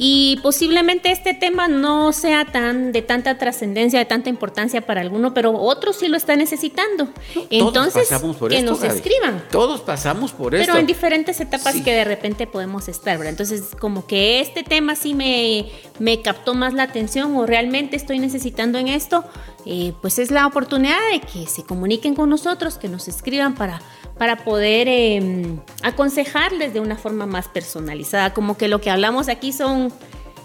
Y 0.00 0.38
posiblemente 0.44 1.10
este 1.10 1.34
tema 1.34 1.66
no 1.66 2.12
sea 2.12 2.44
tan 2.44 2.92
de 2.92 3.02
tanta 3.02 3.36
trascendencia, 3.36 3.98
de 3.98 4.04
tanta 4.04 4.28
importancia 4.28 4.80
para 4.86 5.00
alguno, 5.00 5.34
pero 5.34 5.52
otros 5.52 5.96
sí 5.96 6.06
lo 6.06 6.16
están 6.16 6.38
necesitando. 6.38 7.08
Entonces, 7.50 8.08
que 8.48 8.62
nos 8.62 8.84
escriban. 8.84 9.42
Todos 9.50 9.80
pasamos 9.80 10.30
por 10.30 10.54
eso. 10.54 10.66
Pero 10.66 10.78
en 10.78 10.86
diferentes 10.86 11.40
etapas 11.40 11.74
que 11.74 11.92
de 11.92 12.04
repente 12.04 12.46
podemos 12.46 12.86
estar, 12.86 13.18
¿verdad? 13.18 13.32
Entonces, 13.32 13.70
como 13.76 14.06
que 14.06 14.40
este 14.40 14.62
tema 14.62 14.94
sí 14.94 15.14
me, 15.14 15.66
me 15.98 16.22
captó 16.22 16.54
más 16.54 16.74
la 16.74 16.84
atención 16.84 17.34
o 17.36 17.44
realmente 17.44 17.96
estoy 17.96 18.20
necesitando 18.20 18.78
en 18.78 18.86
esto, 18.86 19.24
eh, 19.66 19.94
pues 20.00 20.20
es 20.20 20.30
la 20.30 20.46
oportunidad 20.46 20.98
de 21.12 21.20
que 21.20 21.48
se 21.48 21.64
comuniquen 21.64 22.14
con 22.14 22.30
nosotros, 22.30 22.78
que 22.78 22.88
nos 22.88 23.08
escriban 23.08 23.56
para 23.56 23.82
para 24.18 24.44
poder 24.44 24.88
em, 24.88 25.58
aconsejarles 25.82 26.74
de 26.74 26.80
una 26.80 26.96
forma 26.96 27.26
más 27.26 27.48
personalizada. 27.48 28.34
Como 28.34 28.56
que 28.56 28.68
lo 28.68 28.80
que 28.80 28.90
hablamos 28.90 29.28
aquí 29.28 29.52
son 29.52 29.92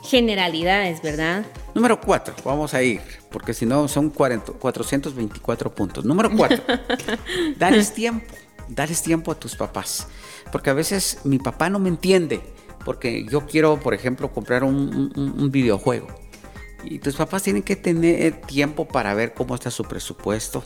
generalidades, 0.03 1.01
¿verdad? 1.01 1.45
Número 1.73 1.99
cuatro, 1.99 2.35
vamos 2.45 2.73
a 2.73 2.83
ir, 2.83 3.01
porque 3.31 3.53
si 3.53 3.65
no 3.65 3.87
son 3.87 4.09
424 4.11 5.73
puntos. 5.73 6.05
Número 6.05 6.29
cuatro, 6.35 6.63
dales 7.57 7.93
tiempo, 7.93 8.31
dales 8.67 9.01
tiempo 9.01 9.31
a 9.31 9.35
tus 9.35 9.55
papás, 9.55 10.07
porque 10.51 10.69
a 10.69 10.73
veces 10.73 11.19
mi 11.23 11.39
papá 11.39 11.69
no 11.69 11.79
me 11.79 11.89
entiende, 11.89 12.41
porque 12.85 13.25
yo 13.25 13.47
quiero, 13.47 13.79
por 13.79 13.93
ejemplo, 13.93 14.31
comprar 14.31 14.63
un 14.63 15.49
videojuego. 15.51 16.07
Y 16.83 16.99
tus 16.99 17.15
papás 17.15 17.43
tienen 17.43 17.63
que 17.63 17.75
tener 17.75 18.41
tiempo 18.41 18.87
para 18.87 19.13
ver 19.13 19.33
cómo 19.33 19.55
está 19.55 19.71
su 19.71 19.83
presupuesto, 19.83 20.63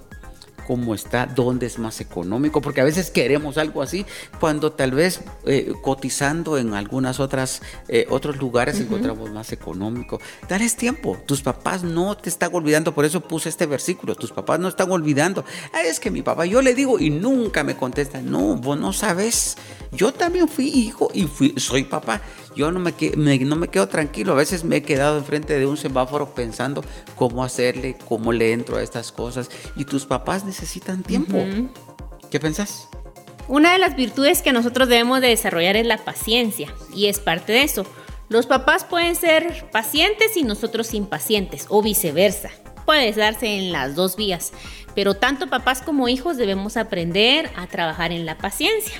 cómo 0.67 0.93
está, 0.93 1.25
dónde 1.25 1.65
es 1.65 1.79
más 1.79 2.01
económico, 2.01 2.61
porque 2.61 2.81
a 2.81 2.83
veces 2.83 3.09
queremos 3.09 3.57
algo 3.57 3.81
así, 3.81 4.05
cuando 4.37 4.73
tal 4.73 4.91
vez 4.91 5.21
eh, 5.45 5.71
cotizando 5.81 6.57
en 6.57 6.73
algunas 6.73 7.21
otras 7.21 7.61
eh, 7.87 8.05
otros 8.09 8.35
lugares 8.35 8.79
encontramos 8.81 9.31
más 9.31 9.53
económico. 9.53 10.19
Dales 10.49 10.75
tiempo, 10.75 11.17
tus 11.25 11.41
papás 11.41 11.83
no 11.83 12.17
te 12.17 12.29
están 12.29 12.53
olvidando, 12.53 12.93
por 12.93 13.05
eso 13.05 13.21
puse 13.21 13.47
este 13.47 13.65
versículo, 13.65 14.13
tus 14.15 14.33
papás 14.33 14.59
no 14.59 14.67
están 14.67 14.91
olvidando. 14.91 15.45
Ah, 15.73 15.83
es 15.83 16.01
que 16.01 16.11
mi 16.11 16.21
papá, 16.21 16.45
yo 16.45 16.61
le 16.61 16.75
digo 16.75 16.99
y 16.99 17.09
nunca 17.09 17.63
me 17.63 17.77
contesta, 17.77 18.21
no, 18.21 18.57
vos 18.57 18.77
no 18.77 18.91
sabes, 18.91 19.55
yo 19.93 20.13
también 20.13 20.49
fui 20.49 20.67
hijo 20.67 21.09
y 21.13 21.23
fui, 21.27 21.53
soy 21.57 21.85
papá 21.85 22.21
yo 22.57 22.71
no 22.71 22.79
me, 22.79 22.91
no 23.15 23.55
me 23.55 23.67
quedo 23.67 23.87
tranquilo. 23.87 24.33
A 24.33 24.35
veces 24.35 24.63
me 24.63 24.77
he 24.77 24.81
quedado 24.81 25.19
enfrente 25.19 25.57
de 25.57 25.67
un 25.67 25.77
semáforo 25.77 26.33
pensando 26.33 26.83
cómo 27.15 27.43
hacerle, 27.43 27.95
cómo 28.09 28.33
le 28.33 28.51
entro 28.51 28.77
a 28.77 28.81
estas 28.81 29.11
cosas. 29.11 29.49
Y 29.75 29.85
tus 29.85 30.07
papás 30.07 30.43
necesitan 30.43 31.03
tiempo. 31.03 31.37
¿Qué 32.31 32.39
pensás? 32.39 32.89
Una 33.47 33.73
de 33.73 33.77
las 33.77 33.95
virtudes 33.95 34.41
que 34.41 34.51
nosotros 34.51 34.89
debemos 34.89 35.21
de 35.21 35.27
desarrollar 35.27 35.77
es 35.77 35.85
la 35.85 35.99
paciencia. 35.99 36.73
Y 36.95 37.05
es 37.05 37.19
parte 37.19 37.53
de 37.53 37.61
eso. 37.61 37.85
Los 38.27 38.47
papás 38.47 38.83
pueden 38.83 39.15
ser 39.15 39.69
pacientes 39.71 40.35
y 40.35 40.43
nosotros 40.43 40.95
impacientes, 40.95 41.67
o 41.69 41.81
viceversa. 41.83 42.49
Puede 42.85 43.11
darse 43.13 43.55
en 43.55 43.71
las 43.71 43.95
dos 43.95 44.15
vías. 44.15 44.51
Pero 44.95 45.13
tanto 45.13 45.47
papás 45.47 45.83
como 45.83 46.09
hijos 46.09 46.37
debemos 46.37 46.75
aprender 46.75 47.51
a 47.55 47.67
trabajar 47.67 48.11
en 48.11 48.25
la 48.25 48.39
paciencia. 48.39 48.99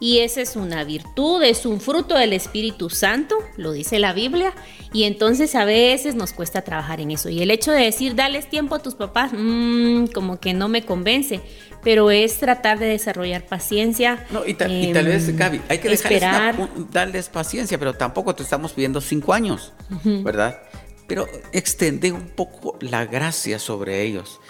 Y 0.00 0.20
esa 0.20 0.40
es 0.40 0.54
una 0.54 0.84
virtud, 0.84 1.42
es 1.42 1.66
un 1.66 1.80
fruto 1.80 2.16
del 2.16 2.32
Espíritu 2.32 2.88
Santo, 2.88 3.36
lo 3.56 3.72
dice 3.72 3.98
la 3.98 4.12
Biblia, 4.12 4.54
y 4.92 5.04
entonces 5.04 5.56
a 5.56 5.64
veces 5.64 6.14
nos 6.14 6.32
cuesta 6.32 6.62
trabajar 6.62 7.00
en 7.00 7.10
eso. 7.10 7.28
Y 7.28 7.42
el 7.42 7.50
hecho 7.50 7.72
de 7.72 7.82
decir, 7.82 8.14
dales 8.14 8.48
tiempo 8.48 8.76
a 8.76 8.78
tus 8.78 8.94
papás, 8.94 9.32
mmm, 9.34 10.06
como 10.06 10.38
que 10.38 10.54
no 10.54 10.68
me 10.68 10.84
convence, 10.84 11.40
pero 11.82 12.12
es 12.12 12.38
tratar 12.38 12.78
de 12.78 12.86
desarrollar 12.86 13.46
paciencia. 13.46 14.24
No, 14.30 14.46
y, 14.46 14.54
tal 14.54 14.70
vez, 15.06 15.28
em, 15.28 15.36
Gaby, 15.36 15.60
hay 15.68 15.78
que 15.78 15.92
esperar. 15.92 16.56
darles 16.92 17.28
paciencia, 17.28 17.76
pero 17.78 17.94
tampoco 17.94 18.34
te 18.34 18.44
estamos 18.44 18.72
pidiendo 18.72 19.00
cinco 19.00 19.32
años, 19.32 19.72
¿verdad? 20.04 20.62
Pero 21.08 21.26
extender 21.52 22.12
un 22.12 22.28
poco 22.28 22.76
la 22.80 23.04
gracia 23.04 23.58
sobre 23.58 24.02
ellos. 24.02 24.40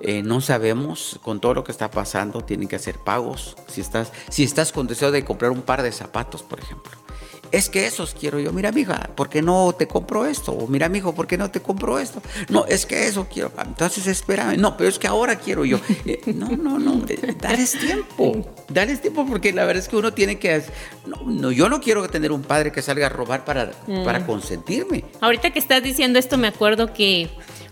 Eh, 0.00 0.22
no 0.22 0.40
sabemos 0.40 1.18
con 1.22 1.40
todo 1.40 1.54
lo 1.54 1.64
que 1.64 1.72
está 1.72 1.90
pasando, 1.90 2.42
tienen 2.42 2.68
que 2.68 2.76
hacer 2.76 2.98
pagos. 2.98 3.56
Si 3.66 3.80
estás, 3.80 4.12
si 4.28 4.44
estás 4.44 4.72
con 4.72 4.86
deseo 4.86 5.10
de 5.10 5.24
comprar 5.24 5.50
un 5.50 5.62
par 5.62 5.82
de 5.82 5.92
zapatos, 5.92 6.42
por 6.42 6.60
ejemplo. 6.60 6.92
Es 7.50 7.70
que 7.70 7.86
esos 7.86 8.14
quiero 8.14 8.38
yo. 8.38 8.52
Mira, 8.52 8.72
mija, 8.72 9.10
¿por 9.14 9.28
qué 9.28 9.40
no 9.40 9.74
te 9.76 9.88
compro 9.88 10.26
esto? 10.26 10.52
O 10.52 10.66
mira, 10.66 10.88
mijo, 10.88 11.14
¿por 11.14 11.26
qué 11.26 11.38
no 11.38 11.50
te 11.50 11.60
compro 11.60 11.98
esto? 11.98 12.20
No, 12.48 12.66
es 12.66 12.84
que 12.84 13.06
eso 13.06 13.26
quiero. 13.32 13.50
Entonces 13.64 14.06
espérame. 14.06 14.58
No, 14.58 14.76
pero 14.76 14.88
es 14.88 14.98
que 14.98 15.06
ahora 15.06 15.36
quiero 15.36 15.64
yo. 15.64 15.78
Eh, 16.04 16.20
no, 16.34 16.48
no, 16.48 16.78
no. 16.78 17.04
Eh, 17.08 17.36
dales 17.40 17.72
tiempo. 17.72 18.54
Dales 18.68 19.02
tiempo 19.02 19.26
porque 19.26 19.52
la 19.52 19.64
verdad 19.64 19.82
es 19.82 19.88
que 19.88 19.96
uno 19.96 20.12
tiene 20.12 20.38
que. 20.38 20.62
No, 21.06 21.16
no 21.26 21.50
yo 21.50 21.68
no 21.68 21.80
quiero 21.80 22.08
tener 22.08 22.32
un 22.32 22.42
padre 22.42 22.72
que 22.72 22.82
salga 22.82 23.06
a 23.06 23.08
robar 23.08 23.44
para, 23.44 23.72
para 24.04 24.20
mm. 24.20 24.26
consentirme. 24.26 25.04
Ahorita 25.20 25.50
que 25.50 25.58
estás 25.58 25.82
diciendo 25.82 26.18
esto, 26.18 26.38
me 26.38 26.48
acuerdo 26.48 26.94
que 26.94 27.30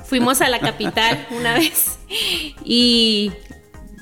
fuimos 0.08 0.40
a 0.40 0.48
la 0.48 0.60
capital 0.60 1.26
una 1.30 1.54
vez 1.54 1.98
y 2.64 3.32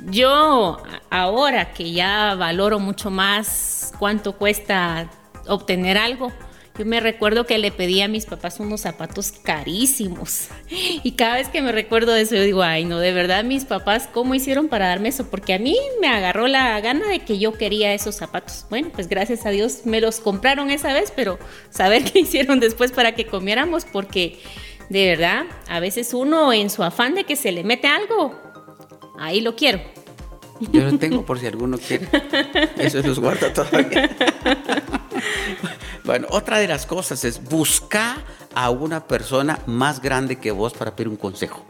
yo 0.04 0.82
ahora 1.10 1.72
que 1.72 1.92
ya 1.92 2.34
valoro 2.34 2.78
mucho 2.78 3.10
más 3.10 3.92
cuánto 3.98 4.36
cuesta 4.36 5.10
obtener 5.46 5.98
algo, 5.98 6.32
yo 6.76 6.84
me 6.84 6.98
recuerdo 6.98 7.46
que 7.46 7.56
le 7.56 7.70
pedí 7.70 8.00
a 8.00 8.08
mis 8.08 8.26
papás 8.26 8.58
unos 8.58 8.80
zapatos 8.80 9.30
carísimos. 9.30 10.48
Y 10.68 11.12
cada 11.12 11.36
vez 11.36 11.48
que 11.48 11.62
me 11.62 11.70
recuerdo 11.70 12.12
de 12.12 12.22
eso, 12.22 12.34
yo 12.34 12.42
digo, 12.42 12.64
ay, 12.64 12.84
no, 12.84 12.98
de 12.98 13.12
verdad, 13.12 13.44
mis 13.44 13.64
papás, 13.64 14.08
¿cómo 14.12 14.34
hicieron 14.34 14.66
para 14.66 14.88
darme 14.88 15.10
eso? 15.10 15.30
Porque 15.30 15.54
a 15.54 15.60
mí 15.60 15.76
me 16.00 16.08
agarró 16.08 16.48
la 16.48 16.80
gana 16.80 17.08
de 17.08 17.20
que 17.20 17.38
yo 17.38 17.52
quería 17.52 17.94
esos 17.94 18.16
zapatos. 18.16 18.66
Bueno, 18.70 18.90
pues 18.92 19.08
gracias 19.08 19.46
a 19.46 19.50
Dios 19.50 19.82
me 19.84 20.00
los 20.00 20.18
compraron 20.18 20.70
esa 20.72 20.92
vez, 20.92 21.12
pero 21.14 21.38
saber 21.70 22.02
qué 22.12 22.18
hicieron 22.18 22.58
después 22.58 22.90
para 22.90 23.14
que 23.14 23.26
comiéramos, 23.26 23.84
porque 23.84 24.40
de 24.88 25.06
verdad, 25.06 25.44
a 25.68 25.80
veces 25.80 26.14
uno 26.14 26.52
en 26.52 26.70
su 26.70 26.82
afán 26.82 27.14
de 27.14 27.24
que 27.24 27.36
se 27.36 27.52
le 27.52 27.64
mete 27.64 27.88
algo, 27.88 28.34
ahí 29.18 29.40
lo 29.40 29.56
quiero. 29.56 29.80
Yo 30.72 30.82
lo 30.82 30.98
tengo 30.98 31.24
por 31.24 31.38
si 31.40 31.46
alguno 31.46 31.78
quiere. 31.78 32.08
Eso 32.78 33.02
los 33.02 33.18
guarda 33.18 33.52
todavía. 33.52 34.10
Bueno, 36.04 36.26
otra 36.32 36.58
de 36.58 36.68
las 36.68 36.84
cosas 36.84 37.24
es 37.24 37.42
buscar 37.42 38.18
a 38.54 38.68
una 38.68 39.06
persona 39.06 39.60
más 39.64 40.02
grande 40.02 40.36
que 40.36 40.50
vos 40.50 40.74
para 40.74 40.94
pedir 40.94 41.08
un 41.08 41.16
consejo. 41.16 41.64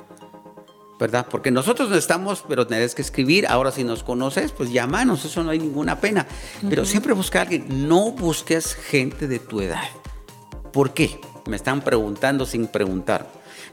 ¿verdad? 0.98 1.26
Porque 1.30 1.50
nosotros 1.50 1.88
no 1.90 1.96
estamos, 1.96 2.44
pero 2.48 2.66
tenés 2.66 2.94
que 2.94 3.02
escribir. 3.02 3.46
Ahora, 3.46 3.70
si 3.70 3.84
nos 3.84 4.02
conoces, 4.02 4.52
pues 4.52 4.72
llámanos, 4.72 5.24
eso 5.24 5.42
no 5.44 5.50
hay 5.50 5.58
ninguna 5.58 6.00
pena. 6.00 6.26
Pero 6.68 6.84
siempre 6.84 7.12
busca 7.12 7.40
a 7.40 7.42
alguien. 7.42 7.88
No 7.88 8.10
busques 8.10 8.74
gente 8.74 9.28
de 9.28 9.38
tu 9.38 9.60
edad. 9.60 9.84
¿Por 10.72 10.94
qué? 10.94 11.20
Me 11.46 11.56
están 11.56 11.82
preguntando 11.82 12.46
sin 12.46 12.66
preguntar. 12.66 13.26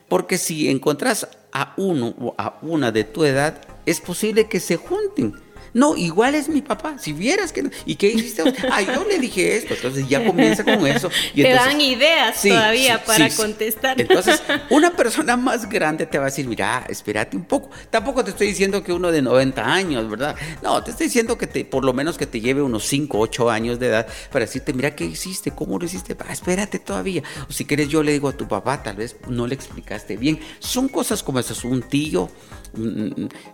Porque 0.07 0.37
si 0.37 0.69
encontrás 0.69 1.27
a 1.51 1.73
uno 1.77 2.13
o 2.19 2.35
a 2.37 2.57
una 2.61 2.91
de 2.91 3.03
tu 3.03 3.23
edad, 3.23 3.61
es 3.85 4.01
posible 4.01 4.47
que 4.47 4.59
se 4.59 4.77
junten 4.77 5.35
no, 5.73 5.95
igual 5.95 6.35
es 6.35 6.49
mi 6.49 6.61
papá. 6.61 6.97
Si 6.99 7.13
vieras 7.13 7.51
que 7.51 7.69
¿Y 7.85 7.95
qué 7.95 8.07
hiciste? 8.07 8.43
Ay, 8.71 8.87
yo 8.87 9.05
le 9.05 9.19
dije 9.19 9.57
esto. 9.57 9.73
Entonces 9.73 10.07
ya 10.07 10.25
comienza 10.25 10.63
con 10.63 10.85
eso. 10.85 11.09
te 11.33 11.49
dan 11.49 11.79
ideas 11.79 12.41
todavía 12.41 13.03
para 13.03 13.29
contestar. 13.29 13.99
Entonces, 13.99 14.41
una 14.69 14.91
persona 14.91 15.37
más 15.37 15.69
grande 15.69 16.05
te 16.05 16.17
va 16.17 16.25
a 16.25 16.29
decir, 16.29 16.47
mira, 16.47 16.85
espérate 16.89 17.37
un 17.37 17.45
poco. 17.45 17.69
Tampoco 17.89 18.23
te 18.23 18.31
estoy 18.31 18.47
diciendo 18.47 18.83
que 18.83 18.93
uno 18.93 19.11
de 19.11 19.21
90 19.21 19.63
años, 19.63 20.09
¿verdad? 20.09 20.35
No, 20.61 20.83
te 20.83 20.91
estoy 20.91 21.07
diciendo 21.07 21.37
que 21.37 21.47
te, 21.47 21.65
por 21.65 21.85
lo 21.85 21.93
menos 21.93 22.17
que 22.17 22.25
te 22.25 22.41
lleve 22.41 22.61
unos 22.61 22.85
5, 22.85 23.17
8 23.19 23.49
años 23.49 23.79
de 23.79 23.87
edad 23.87 24.07
para 24.31 24.45
decirte, 24.45 24.73
mira, 24.73 24.95
¿qué 24.95 25.05
hiciste? 25.05 25.51
¿Cómo 25.51 25.79
lo 25.79 25.85
hiciste? 25.85 26.15
Ah, 26.27 26.33
espérate 26.33 26.79
todavía. 26.79 27.23
O 27.49 27.51
si 27.51 27.65
quieres, 27.65 27.87
yo 27.89 28.03
le 28.03 28.11
digo 28.11 28.29
a 28.29 28.33
tu 28.33 28.47
papá, 28.47 28.83
tal 28.83 28.97
vez 28.97 29.15
no 29.27 29.47
le 29.47 29.55
explicaste 29.55 30.17
bien. 30.17 30.39
Son 30.59 30.87
cosas 30.87 31.23
como 31.23 31.39
esas. 31.39 31.61
Un 31.63 31.83
tío, 31.83 32.29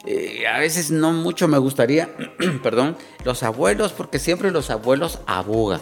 eh, 0.06 0.46
a 0.48 0.60
veces 0.60 0.92
no 0.92 1.12
mucho 1.12 1.48
me 1.48 1.58
gustaría 1.58 2.10
perdón, 2.64 2.98
los 3.24 3.44
abuelos, 3.44 3.92
porque 3.92 4.20
siempre 4.20 4.52
los 4.52 4.70
abuelos 4.70 5.20
abogan 5.26 5.82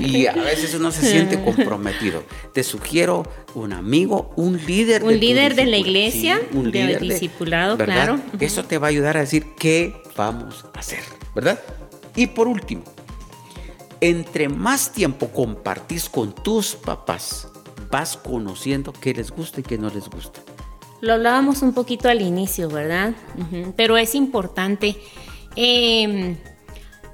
y 0.00 0.26
a 0.26 0.34
veces 0.34 0.74
uno 0.74 0.90
se 0.90 1.08
siente 1.08 1.40
comprometido. 1.44 2.22
Te 2.52 2.62
sugiero 2.62 3.24
un 3.54 3.72
amigo, 3.72 4.32
un 4.36 4.58
líder. 4.66 5.04
Un 5.04 5.18
líder 5.18 5.54
de 5.54 5.66
la 5.66 5.76
iglesia, 5.76 6.40
un 6.52 6.70
líder 6.70 7.00
de 7.00 7.08
discipulado, 7.08 7.76
claro. 7.76 8.20
Eso 8.40 8.64
te 8.64 8.78
va 8.78 8.88
a 8.88 8.90
ayudar 8.90 9.16
a 9.16 9.20
decir 9.20 9.46
qué 9.58 10.02
vamos 10.16 10.64
a 10.74 10.78
hacer, 10.78 11.00
¿verdad? 11.34 11.60
Y 12.14 12.28
por 12.28 12.48
último, 12.48 12.82
entre 14.00 14.48
más 14.48 14.92
tiempo 14.92 15.28
compartís 15.28 16.08
con 16.08 16.34
tus 16.34 16.74
papás, 16.74 17.48
vas 17.90 18.16
conociendo 18.16 18.92
qué 18.92 19.14
les 19.14 19.30
gusta 19.30 19.60
y 19.60 19.62
qué 19.62 19.78
no 19.78 19.90
les 19.90 20.08
gusta. 20.08 20.40
Lo 21.00 21.14
hablábamos 21.14 21.62
un 21.62 21.74
poquito 21.74 22.08
al 22.08 22.22
inicio, 22.22 22.68
¿verdad? 22.68 23.12
Pero 23.76 23.96
es 23.96 24.14
importante 24.14 24.96
Em, 25.56 26.36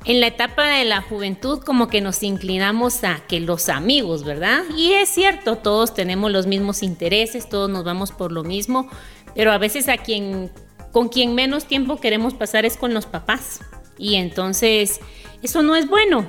en 0.04 0.20
la 0.20 0.26
etapa 0.26 0.66
de 0.66 0.84
la 0.84 1.00
juventud 1.00 1.60
como 1.60 1.86
que 1.86 2.00
nos 2.00 2.24
inclinamos 2.24 3.04
a 3.04 3.22
que 3.28 3.38
los 3.38 3.68
amigos, 3.68 4.24
¿verdad? 4.24 4.64
Y 4.76 4.92
es 4.94 5.08
cierto, 5.08 5.56
todos 5.58 5.94
tenemos 5.94 6.32
los 6.32 6.48
mismos 6.48 6.82
intereses, 6.82 7.48
todos 7.48 7.70
nos 7.70 7.84
vamos 7.84 8.10
por 8.10 8.32
lo 8.32 8.42
mismo, 8.42 8.88
pero 9.36 9.52
a 9.52 9.58
veces 9.58 9.88
a 9.88 9.96
quien 9.96 10.50
con 10.90 11.08
quien 11.08 11.34
menos 11.34 11.66
tiempo 11.66 12.00
queremos 12.00 12.34
pasar 12.34 12.66
es 12.66 12.76
con 12.76 12.92
los 12.92 13.06
papás. 13.06 13.60
Y 13.96 14.16
entonces 14.16 15.00
eso 15.42 15.62
no 15.62 15.76
es 15.76 15.88
bueno. 15.88 16.26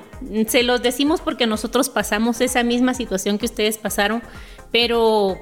Se 0.48 0.62
los 0.62 0.84
decimos 0.84 1.20
porque 1.20 1.48
nosotros 1.48 1.90
pasamos 1.90 2.42
esa 2.42 2.64
misma 2.64 2.94
situación 2.94 3.40
que 3.40 3.48
ustedes 3.48 3.80
pasaron, 3.80 4.22
pero 4.72 5.40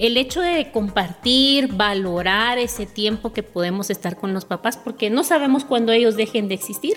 el 0.00 0.16
hecho 0.16 0.40
de 0.40 0.72
compartir, 0.72 1.74
valorar 1.74 2.56
ese 2.58 2.86
tiempo 2.86 3.34
que 3.34 3.42
podemos 3.42 3.90
estar 3.90 4.16
con 4.16 4.32
los 4.32 4.46
papás, 4.46 4.78
porque 4.78 5.10
no 5.10 5.24
sabemos 5.24 5.66
cuándo 5.66 5.92
ellos 5.92 6.16
dejen 6.16 6.48
de 6.48 6.54
existir. 6.54 6.96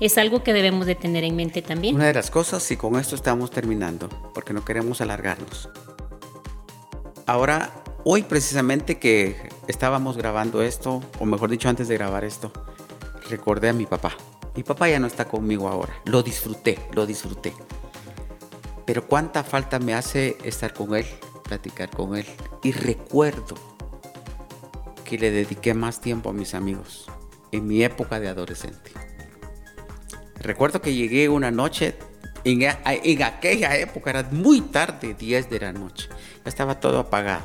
Es 0.00 0.18
algo 0.18 0.42
que 0.42 0.52
debemos 0.52 0.86
de 0.86 0.96
tener 0.96 1.22
en 1.22 1.36
mente 1.36 1.62
también. 1.62 1.94
Una 1.94 2.06
de 2.06 2.14
las 2.14 2.32
cosas, 2.32 2.68
y 2.72 2.76
con 2.76 2.98
esto 2.98 3.14
estamos 3.14 3.52
terminando, 3.52 4.08
porque 4.34 4.52
no 4.52 4.64
queremos 4.64 5.00
alargarnos. 5.00 5.68
Ahora, 7.26 7.70
hoy 8.02 8.22
precisamente 8.22 8.98
que 8.98 9.36
estábamos 9.68 10.16
grabando 10.16 10.62
esto, 10.62 11.04
o 11.20 11.26
mejor 11.26 11.48
dicho, 11.48 11.68
antes 11.68 11.86
de 11.86 11.94
grabar 11.94 12.24
esto, 12.24 12.50
recordé 13.28 13.68
a 13.68 13.72
mi 13.72 13.86
papá. 13.86 14.16
Mi 14.56 14.64
papá 14.64 14.88
ya 14.88 14.98
no 14.98 15.06
está 15.06 15.26
conmigo 15.26 15.68
ahora. 15.68 15.94
Lo 16.06 16.24
disfruté, 16.24 16.76
lo 16.92 17.06
disfruté. 17.06 17.52
Pero 18.84 19.06
cuánta 19.06 19.44
falta 19.44 19.78
me 19.78 19.94
hace 19.94 20.36
estar 20.42 20.74
con 20.74 20.96
él, 20.96 21.06
platicar 21.50 21.90
con 21.90 22.16
él. 22.16 22.26
Y 22.62 22.70
recuerdo 22.70 23.56
que 25.04 25.18
le 25.18 25.32
dediqué 25.32 25.74
más 25.74 26.00
tiempo 26.00 26.30
a 26.30 26.32
mis 26.32 26.54
amigos 26.54 27.06
en 27.50 27.66
mi 27.66 27.82
época 27.82 28.20
de 28.20 28.28
adolescente. 28.28 28.92
Recuerdo 30.40 30.80
que 30.80 30.94
llegué 30.94 31.28
una 31.28 31.50
noche, 31.50 31.96
en, 32.44 32.62
aquella 33.22 33.76
época 33.76 34.10
era 34.10 34.22
muy 34.30 34.60
tarde, 34.60 35.14
10 35.14 35.50
de 35.50 35.60
la 35.60 35.72
noche, 35.72 36.08
ya 36.08 36.48
estaba 36.48 36.78
todo 36.78 37.00
apagado. 37.00 37.44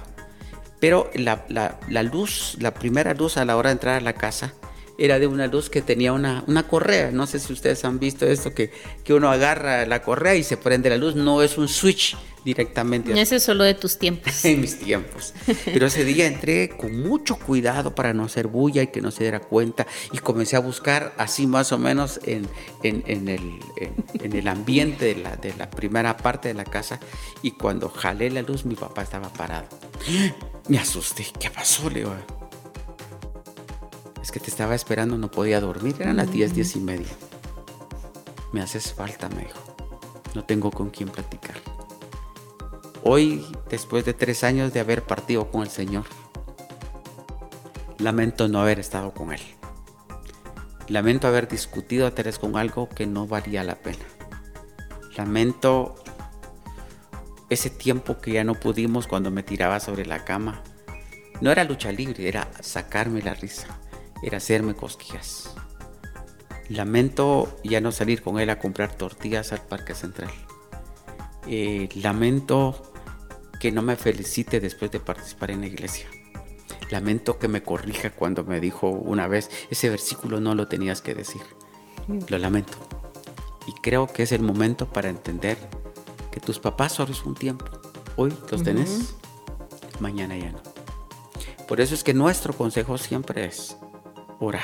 Pero 0.79 1.09
la, 1.15 1.45
la, 1.49 2.03
luz, 2.03 2.57
la 2.59 2.73
primera 2.73 3.15
luz 3.15 3.37
a 3.37 3.45
la 3.45 3.57
hora 3.57 3.69
de 3.69 3.73
entrar 3.73 3.95
a 3.95 4.01
la 4.01 4.13
casa, 4.13 4.53
era 4.97 5.19
de 5.19 5.27
una 5.27 5.47
luz 5.47 5.69
que 5.69 5.81
tenía 5.81 6.13
una, 6.13 6.43
una 6.47 6.67
correa. 6.67 7.11
No 7.11 7.27
sé 7.27 7.39
si 7.39 7.53
ustedes 7.53 7.83
han 7.85 7.99
visto 7.99 8.25
esto, 8.25 8.53
que, 8.53 8.71
que 9.03 9.13
uno 9.13 9.29
agarra 9.29 9.85
la 9.85 10.01
correa 10.01 10.35
y 10.35 10.43
se 10.43 10.57
prende 10.57 10.89
la 10.89 10.97
luz. 10.97 11.15
No 11.15 11.41
es 11.41 11.57
un 11.57 11.67
switch 11.67 12.15
directamente. 12.45 13.19
Ese 13.19 13.37
es 13.37 13.43
solo 13.43 13.63
de 13.63 13.73
tus 13.73 13.97
tiempos. 13.97 14.45
en 14.45 14.61
mis 14.61 14.79
tiempos. 14.79 15.33
Pero 15.65 15.87
ese 15.87 16.05
día 16.05 16.27
entré 16.27 16.69
con 16.69 17.01
mucho 17.01 17.35
cuidado 17.37 17.95
para 17.95 18.13
no 18.13 18.23
hacer 18.23 18.47
bulla 18.47 18.83
y 18.83 18.87
que 18.87 19.01
no 19.01 19.11
se 19.11 19.23
diera 19.23 19.41
cuenta. 19.41 19.85
Y 20.13 20.19
comencé 20.19 20.55
a 20.55 20.59
buscar 20.59 21.13
así 21.17 21.47
más 21.47 21.71
o 21.71 21.77
menos 21.77 22.21
en, 22.23 22.47
en, 22.83 23.03
en, 23.07 23.27
el, 23.27 23.59
en 24.13 24.33
el, 24.33 24.47
ambiente 24.47 25.05
de 25.05 25.15
la, 25.15 25.35
de 25.35 25.53
la 25.55 25.69
primera 25.69 26.15
parte 26.15 26.47
de 26.47 26.53
la 26.53 26.63
casa. 26.63 26.99
Y 27.41 27.51
cuando 27.51 27.89
jalé 27.89 28.29
la 28.29 28.43
luz, 28.43 28.65
mi 28.65 28.75
papá 28.75 29.01
estaba 29.01 29.29
parado. 29.33 29.67
Me 30.69 30.77
asusté. 30.77 31.25
¿Qué 31.39 31.49
pasó, 31.49 31.89
Leo? 31.89 32.44
Es 34.25 34.31
que 34.31 34.39
te 34.39 34.49
estaba 34.49 34.73
esperando, 34.73 35.19
no 35.19 35.29
podía 35.29 35.61
dormir. 35.61 35.97
Eran 35.99 36.17
las 36.17 36.31
10, 36.31 36.55
10 36.55 36.77
y 36.77 36.79
media. 36.79 37.13
Me 38.53 38.59
haces 38.59 38.91
falta, 38.91 39.29
me 39.29 39.43
dijo. 39.43 39.59
No 40.33 40.43
tengo 40.43 40.71
con 40.71 40.89
quién 40.89 41.09
platicar. 41.09 41.57
Hoy, 43.03 43.45
después 43.69 44.03
de 44.03 44.15
tres 44.15 44.43
años 44.43 44.73
de 44.73 44.79
haber 44.79 45.03
partido 45.03 45.51
con 45.51 45.61
el 45.61 45.69
Señor, 45.69 46.05
lamento 47.99 48.47
no 48.47 48.59
haber 48.59 48.79
estado 48.79 49.13
con 49.13 49.31
Él. 49.31 49.41
Lamento 50.87 51.27
haber 51.27 51.47
discutido 51.47 52.07
a 52.07 52.15
Teresa 52.15 52.41
con 52.41 52.57
algo 52.57 52.89
que 52.89 53.05
no 53.05 53.27
valía 53.27 53.63
la 53.63 53.75
pena. 53.75 54.05
Lamento 55.15 55.93
ese 57.51 57.69
tiempo 57.69 58.17
que 58.17 58.31
ya 58.31 58.43
no 58.43 58.55
pudimos 58.55 59.05
cuando 59.05 59.29
me 59.29 59.43
tiraba 59.43 59.79
sobre 59.79 60.07
la 60.07 60.25
cama. 60.25 60.63
No 61.41 61.51
era 61.51 61.63
lucha 61.63 61.91
libre, 61.91 62.27
era 62.27 62.49
sacarme 62.61 63.21
la 63.21 63.35
risa 63.35 63.67
era 64.23 64.37
hacerme 64.37 64.73
cosquillas. 64.73 65.53
Lamento 66.69 67.59
ya 67.63 67.81
no 67.81 67.91
salir 67.91 68.21
con 68.21 68.39
él 68.39 68.49
a 68.49 68.59
comprar 68.59 68.95
tortillas 68.95 69.51
al 69.51 69.61
Parque 69.61 69.93
Central. 69.93 70.31
Eh, 71.47 71.89
lamento 71.95 72.91
que 73.59 73.71
no 73.71 73.81
me 73.81 73.95
felicite 73.95 74.59
después 74.59 74.91
de 74.91 74.99
participar 74.99 75.51
en 75.51 75.61
la 75.61 75.67
iglesia. 75.67 76.07
Lamento 76.89 77.39
que 77.39 77.47
me 77.47 77.63
corrija 77.63 78.11
cuando 78.11 78.43
me 78.43 78.59
dijo 78.59 78.89
una 78.89 79.27
vez, 79.27 79.49
ese 79.69 79.89
versículo 79.89 80.39
no 80.39 80.55
lo 80.55 80.67
tenías 80.67 81.01
que 81.01 81.15
decir. 81.15 81.41
Lo 82.27 82.37
lamento. 82.37 82.77
Y 83.67 83.73
creo 83.81 84.07
que 84.07 84.23
es 84.23 84.31
el 84.31 84.41
momento 84.41 84.87
para 84.87 85.09
entender 85.09 85.57
que 86.31 86.39
tus 86.39 86.59
papás 86.59 86.93
solo 86.93 87.11
es 87.11 87.23
un 87.25 87.33
tiempo. 87.33 87.65
Hoy 88.15 88.33
los 88.51 88.63
tenés, 88.63 89.15
mañana 89.99 90.37
ya 90.37 90.51
no. 90.51 90.61
Por 91.67 91.81
eso 91.81 91.95
es 91.95 92.03
que 92.03 92.13
nuestro 92.13 92.53
consejo 92.53 92.97
siempre 92.97 93.45
es, 93.45 93.77
ora. 94.39 94.61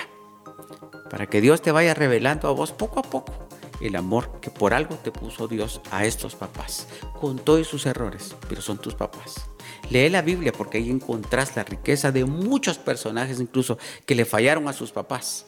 Para 1.09 1.27
que 1.27 1.41
Dios 1.41 1.61
te 1.61 1.71
vaya 1.71 1.93
revelando 1.93 2.47
a 2.47 2.51
vos 2.51 2.71
poco 2.71 2.99
a 2.99 3.03
poco 3.03 3.33
el 3.81 3.95
amor 3.95 4.39
que 4.41 4.51
por 4.51 4.73
algo 4.73 4.95
te 4.95 5.11
puso 5.11 5.47
Dios 5.47 5.81
a 5.91 6.05
estos 6.05 6.35
papás, 6.35 6.87
con 7.19 7.39
todos 7.39 7.67
sus 7.67 7.85
errores, 7.85 8.35
pero 8.47 8.61
son 8.61 8.77
tus 8.77 8.95
papás. 8.95 9.47
Lee 9.89 10.09
la 10.09 10.21
Biblia 10.21 10.51
porque 10.51 10.77
ahí 10.77 10.89
encontrás 10.89 11.55
la 11.55 11.63
riqueza 11.63 12.11
de 12.11 12.25
muchos 12.25 12.77
personajes 12.77 13.39
incluso 13.39 13.77
que 14.05 14.15
le 14.15 14.25
fallaron 14.25 14.67
a 14.67 14.73
sus 14.73 14.91
papás 14.91 15.45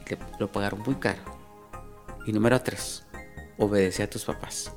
y 0.00 0.04
que 0.04 0.18
lo 0.38 0.52
pagaron 0.52 0.82
muy 0.84 0.96
caro. 0.96 1.22
Y 2.26 2.32
número 2.32 2.60
tres, 2.60 3.04
obedece 3.58 4.02
a 4.02 4.10
tus 4.10 4.24
papás. 4.24 4.72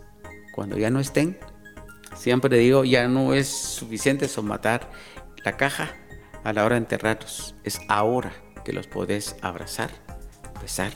Cuando 0.55 0.77
ya 0.77 0.89
no 0.89 0.99
estén, 0.99 1.37
siempre 2.15 2.57
digo, 2.57 2.83
ya 2.83 3.07
no 3.07 3.33
es 3.33 3.47
suficiente 3.47 4.27
somatar 4.27 4.89
la 5.43 5.57
caja 5.57 5.95
a 6.43 6.53
la 6.53 6.65
hora 6.65 6.75
de 6.75 6.81
enterrarlos, 6.81 7.55
es 7.63 7.79
ahora 7.89 8.46
que 8.67 8.73
los 8.73 8.85
podés 8.85 9.37
abrazar, 9.41 9.91
besar 10.61 10.91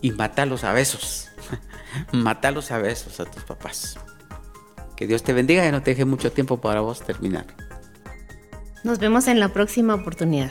y 0.00 0.10
matarlos 0.10 0.64
a 0.64 0.72
besos. 0.72 1.28
matarlos 2.12 2.72
a 2.72 2.78
besos 2.78 3.20
a 3.20 3.24
tus 3.24 3.44
papás. 3.44 3.96
Que 4.96 5.06
Dios 5.06 5.22
te 5.22 5.32
bendiga 5.32 5.64
y 5.64 5.70
no 5.70 5.84
te 5.84 5.92
deje 5.92 6.04
mucho 6.04 6.32
tiempo 6.32 6.60
para 6.60 6.80
vos 6.80 7.02
terminar. 7.02 7.46
Nos 8.82 8.98
vemos 8.98 9.28
en 9.28 9.38
la 9.38 9.50
próxima 9.50 9.94
oportunidad. 9.94 10.50